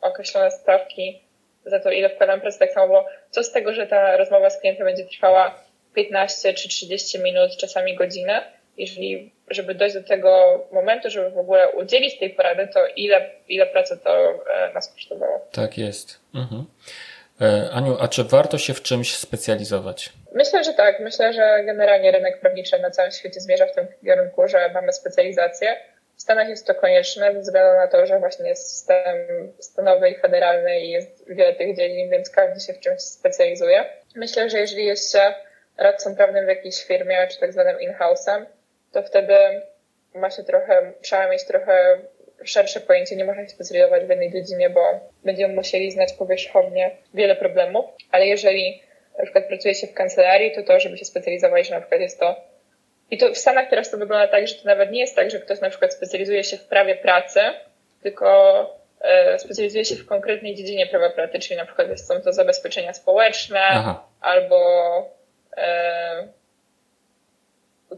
[0.00, 1.20] określone stawki
[1.64, 4.60] za to, ile wkładam pracy, tak samo, bo co z tego, że ta rozmowa z
[4.60, 5.54] klientem będzie trwała
[5.94, 11.72] 15 czy 30 minut, czasami godzinę, jeżeli, żeby dojść do tego momentu, żeby w ogóle
[11.72, 15.48] udzielić tej porady, to ile, ile pracy to e, nas kosztowało.
[15.52, 16.20] Tak jest.
[16.34, 16.64] Mhm.
[17.40, 20.12] E, Aniu, a czy warto się w czymś specjalizować?
[20.32, 21.00] Myślę, że tak.
[21.00, 25.76] Myślę, że generalnie rynek prawniczy na całym świecie zmierza w tym kierunku, że mamy specjalizację.
[26.16, 29.16] W Stanach jest to konieczne ze względu na to, że właśnie jest system
[29.58, 33.84] stanowy i federalny i jest wiele tych dziedzin, więc każdy się w czymś specjalizuje.
[34.16, 35.34] Myślę, że jeżeli jest się
[35.76, 38.44] radcą prawnym w jakiejś firmie, czy tak zwanym in-house'em,
[38.92, 39.34] to wtedy
[40.14, 41.98] ma się trochę, trzeba mieć trochę
[42.44, 44.80] szersze pojęcie, nie można się specjalizować w jednej dziedzinie, bo
[45.24, 48.82] będziemy musieli znać powierzchownie wiele problemów, ale jeżeli
[49.18, 52.20] na przykład pracuje się w kancelarii, to to, żeby się specjalizować, że na przykład jest
[52.20, 52.36] to
[53.10, 55.40] i to w Stanach teraz to wygląda tak, że to nawet nie jest tak, że
[55.40, 57.40] ktoś na przykład specjalizuje się w prawie pracy,
[58.02, 58.60] tylko
[59.00, 63.60] e, specjalizuje się w konkretnej dziedzinie prawa pracy, czyli na przykład są to zabezpieczenia społeczne
[63.60, 64.04] Aha.
[64.20, 64.58] albo
[65.56, 66.28] e,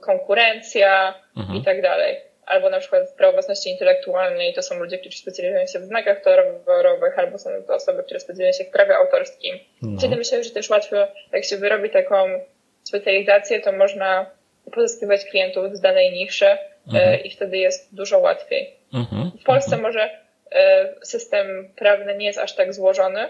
[0.00, 1.58] konkurencja mhm.
[1.58, 2.29] i tak dalej.
[2.50, 6.22] Albo na przykład prawo własności intelektualnej to są ludzie, którzy specjalizują się w znakach
[6.66, 9.58] torowych, albo są to osoby, które specjalizują się w prawie autorskim.
[9.82, 9.98] No.
[9.98, 10.96] Wtedy myślę, że też łatwo,
[11.32, 12.40] jak się wyrobi taką
[12.82, 14.30] specjalizację, to można
[14.72, 17.24] pozyskiwać klientów z danej niszy e, mhm.
[17.24, 18.74] i wtedy jest dużo łatwiej.
[18.94, 19.30] Mhm.
[19.40, 19.82] W Polsce mhm.
[19.82, 20.10] może
[20.52, 23.28] e, system prawny nie jest aż tak złożony,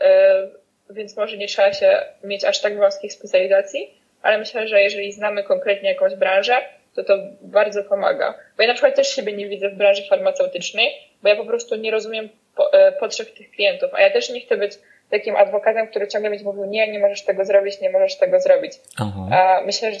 [0.00, 0.48] e,
[0.90, 5.42] więc może nie trzeba się mieć aż tak wąskich specjalizacji, ale myślę, że jeżeli znamy
[5.42, 6.56] konkretnie jakąś branżę,
[6.96, 8.34] to to bardzo pomaga.
[8.56, 11.76] Bo ja na przykład też siebie nie widzę w branży farmaceutycznej, bo ja po prostu
[11.76, 12.70] nie rozumiem po,
[13.00, 14.72] potrzeb tych klientów, a ja też nie chcę być
[15.10, 18.72] takim adwokatem, który ciągle będzie mówił, nie, nie możesz tego zrobić, nie możesz tego zrobić.
[19.00, 19.28] Aha.
[19.32, 19.98] A myślę, że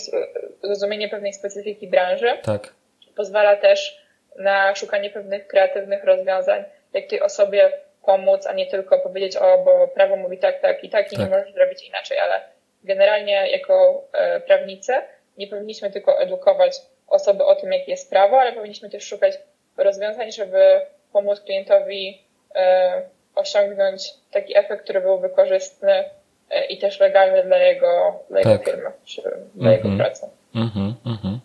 [0.62, 2.74] zrozumienie pewnej specyfiki branży tak.
[3.16, 4.00] pozwala też
[4.38, 7.72] na szukanie pewnych kreatywnych rozwiązań, jak tej osobie
[8.04, 11.24] pomóc, a nie tylko powiedzieć, o, bo prawo mówi tak, tak i tak i tak.
[11.24, 12.40] nie możesz zrobić inaczej, ale
[12.84, 14.92] generalnie jako e, prawnicy
[15.40, 19.34] nie powinniśmy tylko edukować osoby o tym, jakie jest prawo, ale powinniśmy też szukać
[19.76, 20.80] rozwiązań, żeby
[21.12, 22.22] pomóc klientowi
[22.54, 23.02] e,
[23.34, 26.04] osiągnąć taki efekt, który byłby korzystny
[26.50, 28.52] e, i też legalny dla jego, dla tak.
[28.52, 29.72] jego firmy, czy dla mm-hmm.
[29.72, 29.98] jego mhm.
[29.98, 30.26] pracy.
[30.54, 31.38] Mm-hmm, mm-hmm.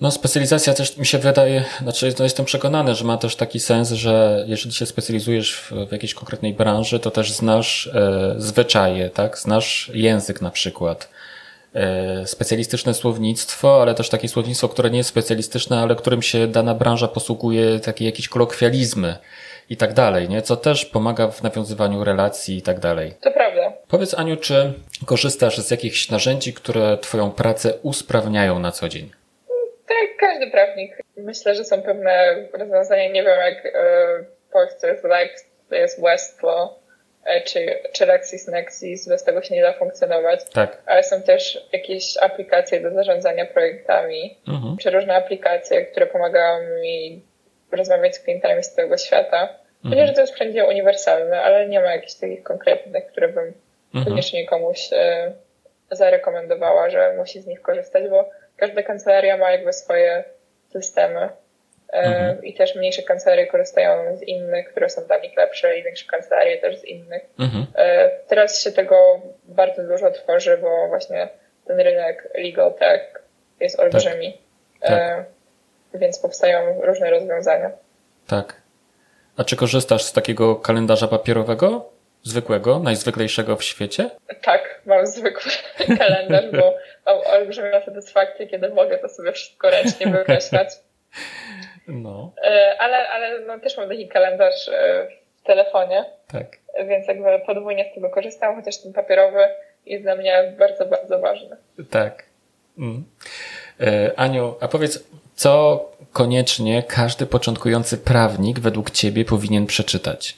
[0.00, 3.90] No, specjalizacja też mi się wydaje, znaczy no jestem przekonany, że ma też taki sens,
[3.90, 9.38] że jeżeli się specjalizujesz w, w jakiejś konkretnej branży, to też znasz e, zwyczaje, tak?
[9.38, 11.08] Znasz język na przykład.
[11.74, 16.74] E, specjalistyczne słownictwo, ale też takie słownictwo, które nie jest specjalistyczne, ale którym się dana
[16.74, 19.16] branża posługuje, takie jakieś kolokwializmy
[19.70, 20.42] i tak dalej, nie?
[20.42, 23.14] Co też pomaga w nawiązywaniu relacji i tak dalej.
[23.20, 23.72] To prawda.
[23.88, 24.72] Powiedz Aniu, czy
[25.06, 29.10] korzystasz z jakichś narzędzi, które Twoją pracę usprawniają na co dzień?
[29.88, 31.02] Tak, każdy prawnik.
[31.16, 33.70] Myślę, że są pewne rozwiązania, nie wiem jak e,
[34.48, 36.70] w Polsce jest Lex, to jest Westlaw,
[37.24, 40.40] e, czy, czy LexisNexis, bez tego się nie da funkcjonować.
[40.52, 40.82] Tak.
[40.86, 44.76] Ale są też jakieś aplikacje do zarządzania projektami, mhm.
[44.76, 47.22] czy różne aplikacje, które pomagają mi
[47.72, 49.48] rozmawiać z klientami z całego świata.
[49.84, 49.94] Mhm.
[49.94, 53.52] Chociaż to jest wszędzie uniwersalne, ale nie ma jakichś takich konkretnych, które bym
[53.94, 54.04] mhm.
[54.04, 55.32] koniecznie komuś e,
[55.90, 60.24] zarekomendowała, że musi z nich korzystać, bo każda kancelaria ma jakby swoje
[60.72, 61.28] systemy.
[61.94, 62.44] E, mhm.
[62.44, 66.58] I też mniejsze kancelarie korzystają z innych, które są dla nich lepsze i większe kancelarie
[66.58, 67.22] też z innych.
[67.38, 67.66] Mhm.
[67.76, 71.28] E, teraz się tego bardzo dużo tworzy, bo właśnie
[71.66, 73.22] ten rynek legal tech
[73.60, 74.38] jest olbrzymi.
[74.80, 74.90] Tak.
[74.90, 75.24] tak
[75.94, 77.70] więc powstają różne rozwiązania.
[78.26, 78.62] Tak.
[79.36, 81.90] A czy korzystasz z takiego kalendarza papierowego?
[82.22, 84.10] Zwykłego, najzwyklejszego w świecie?
[84.42, 85.52] Tak, mam zwykły
[85.98, 86.74] kalendarz, bo
[87.06, 90.68] mam olbrzymią satysfakcję, kiedy mogę to sobie wszystko ręcznie wykreślać.
[91.88, 92.32] No.
[92.42, 96.04] E, ale, ale no, też mam taki kalendarz e, w telefonie.
[96.28, 96.46] Tak.
[96.86, 99.48] Więc jakby podwójnie z tego korzystam, chociaż ten papierowy
[99.86, 101.56] jest dla mnie bardzo, bardzo ważny.
[101.90, 102.24] Tak.
[102.78, 103.04] Mm.
[103.80, 105.04] E, Aniu, a powiedz,
[105.34, 110.36] co koniecznie każdy początkujący prawnik według Ciebie powinien przeczytać?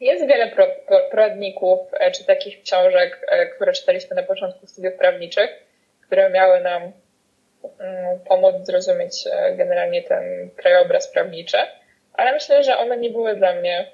[0.00, 1.80] Jest wiele pro, pro, poradników
[2.14, 5.50] czy takich książek, które czytaliśmy na początku studiów prawniczych,
[6.06, 6.92] które miały nam
[8.28, 11.58] pomóc zrozumieć e, generalnie ten krajobraz prawniczy,
[12.12, 13.90] ale myślę, że one nie były dla mnie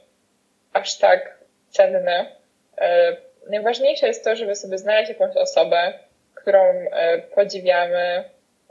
[0.73, 1.39] aż tak
[1.71, 2.27] cenne.
[3.51, 5.93] Najważniejsze jest to, żeby sobie znaleźć jakąś osobę,
[6.35, 8.25] którą e, podziwiamy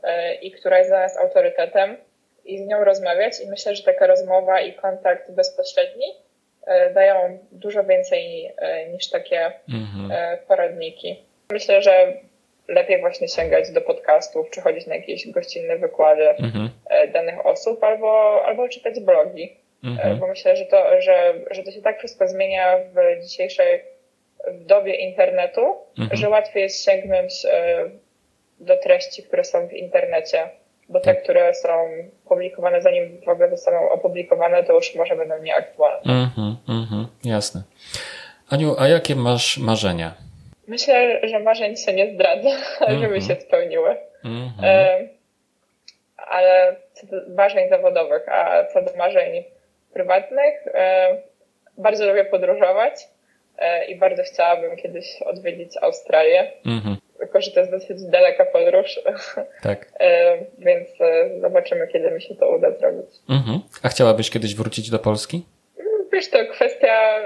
[0.04, 1.98] e, i która jest dla nas autorytetem
[2.46, 3.42] i z nią rozmawiać.
[3.42, 6.06] I myślę, że taka rozmowa i kontakt bezpośredni
[6.68, 8.54] e, dają dużo więcej
[8.94, 10.38] niż takie mhm.
[10.48, 11.24] poradniki.
[11.52, 12.14] Myślę, że
[12.68, 16.70] lepiej właśnie sięgać do podcastów, czy chodzić na jakieś gościnne wykłady mhm.
[17.14, 19.58] danych osób, albo, albo czytać blogi.
[19.84, 20.20] Mhm.
[20.20, 23.84] Bo myślę, że to, że, że to się tak wszystko zmienia w dzisiejszej
[24.48, 26.18] w dobie internetu, mhm.
[26.18, 27.46] że łatwiej jest sięgnąć
[28.60, 30.50] do treści, które są w internecie,
[30.90, 31.24] bo te, tak.
[31.24, 31.70] które są
[32.28, 36.14] publikowane zanim w ogóle zostaną opublikowane, to już może będą nieaktualne.
[36.14, 37.64] Mhm, mhm, jasne.
[38.50, 40.25] Aniu, a jakie masz marzenia?
[40.68, 42.50] Myślę, że marzeń się nie zdradza,
[42.82, 43.02] mhm.
[43.02, 43.96] żeby się spełniły.
[44.26, 44.52] Mhm.
[44.64, 45.08] E,
[46.18, 49.44] ale co do marzeń zawodowych, a co do marzeń
[49.94, 51.18] prywatnych, e,
[51.78, 52.94] bardzo lubię podróżować
[53.58, 56.52] e, i bardzo chciałabym kiedyś odwiedzić Australię.
[56.66, 59.00] Mhm tylko że to jest dosyć daleka podróż.
[59.62, 59.92] Tak.
[60.68, 60.90] Więc
[61.42, 63.10] zobaczymy, kiedy mi się to uda zrobić.
[63.30, 63.60] Mhm.
[63.84, 65.46] A chciałabyś kiedyś wrócić do Polski?
[66.14, 67.20] Wiesz, to kwestia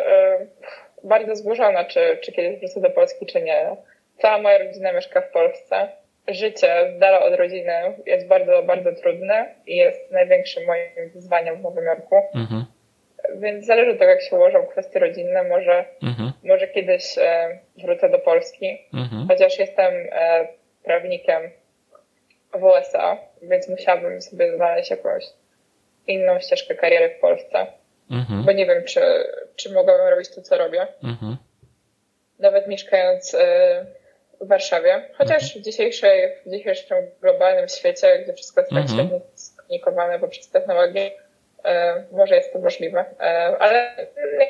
[1.03, 3.75] bardzo złożona, czy, czy kiedyś wrócę do Polski, czy nie.
[4.17, 5.87] Cała moja rodzina mieszka w Polsce.
[6.27, 7.73] Życie z dala od rodziny
[8.05, 12.15] jest bardzo, bardzo trudne i jest największym moim wyzwaniem w Nowym Jorku.
[12.35, 12.65] Mhm
[13.35, 15.43] więc zależy od tego, jak się ułożą kwestie rodzinne.
[15.43, 16.31] Może, mhm.
[16.43, 19.27] może kiedyś e, wrócę do Polski, mhm.
[19.27, 20.47] chociaż jestem e,
[20.83, 21.41] prawnikiem
[22.53, 25.23] w USA, więc musiałabym sobie znaleźć jakąś
[26.07, 27.67] inną ścieżkę kariery w Polsce.
[28.11, 28.43] Mhm.
[28.43, 29.01] Bo nie wiem, czy,
[29.55, 30.87] czy mogłabym robić to, co robię.
[31.03, 31.37] Mhm.
[32.39, 33.85] Nawet mieszkając e,
[34.41, 35.09] w Warszawie.
[35.17, 35.61] Chociaż mhm.
[35.61, 38.99] w, dzisiejszej, w dzisiejszym globalnym świecie, gdzie wszystko jest tak mhm.
[38.99, 41.11] świetnie skomunikowane poprzez technologię,
[41.65, 43.23] E, może jest to możliwe, e,
[43.59, 43.95] ale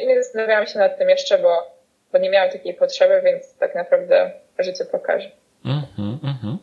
[0.08, 1.76] nie zastanawiałam się nad tym jeszcze, bo,
[2.12, 5.32] bo nie miałam takiej potrzeby, więc tak naprawdę życie pokaże.
[5.66, 6.58] Mm-hmm, mm-hmm.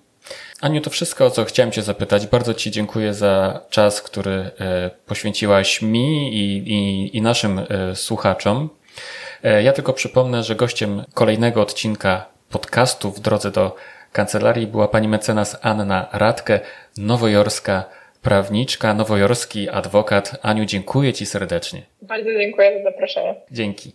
[0.61, 2.27] Aniu, to wszystko, o co chciałem Cię zapytać.
[2.27, 4.51] Bardzo Ci dziękuję za czas, który e,
[5.07, 7.61] poświęciłaś mi i, i, i naszym
[7.95, 8.69] słuchaczom.
[9.63, 13.77] Ja tylko przypomnę, że gościem kolejnego odcinka podcastu w drodze do
[14.13, 16.61] kancelarii była pani mecenas Anna Radke,
[16.99, 17.85] nowojorska
[18.23, 20.39] prawniczka, nowojorski adwokat.
[20.43, 21.83] Aniu, dziękuję Ci serdecznie.
[22.03, 23.35] Bardzo dziękuję za zaproszenie.
[23.51, 23.93] Dzięki.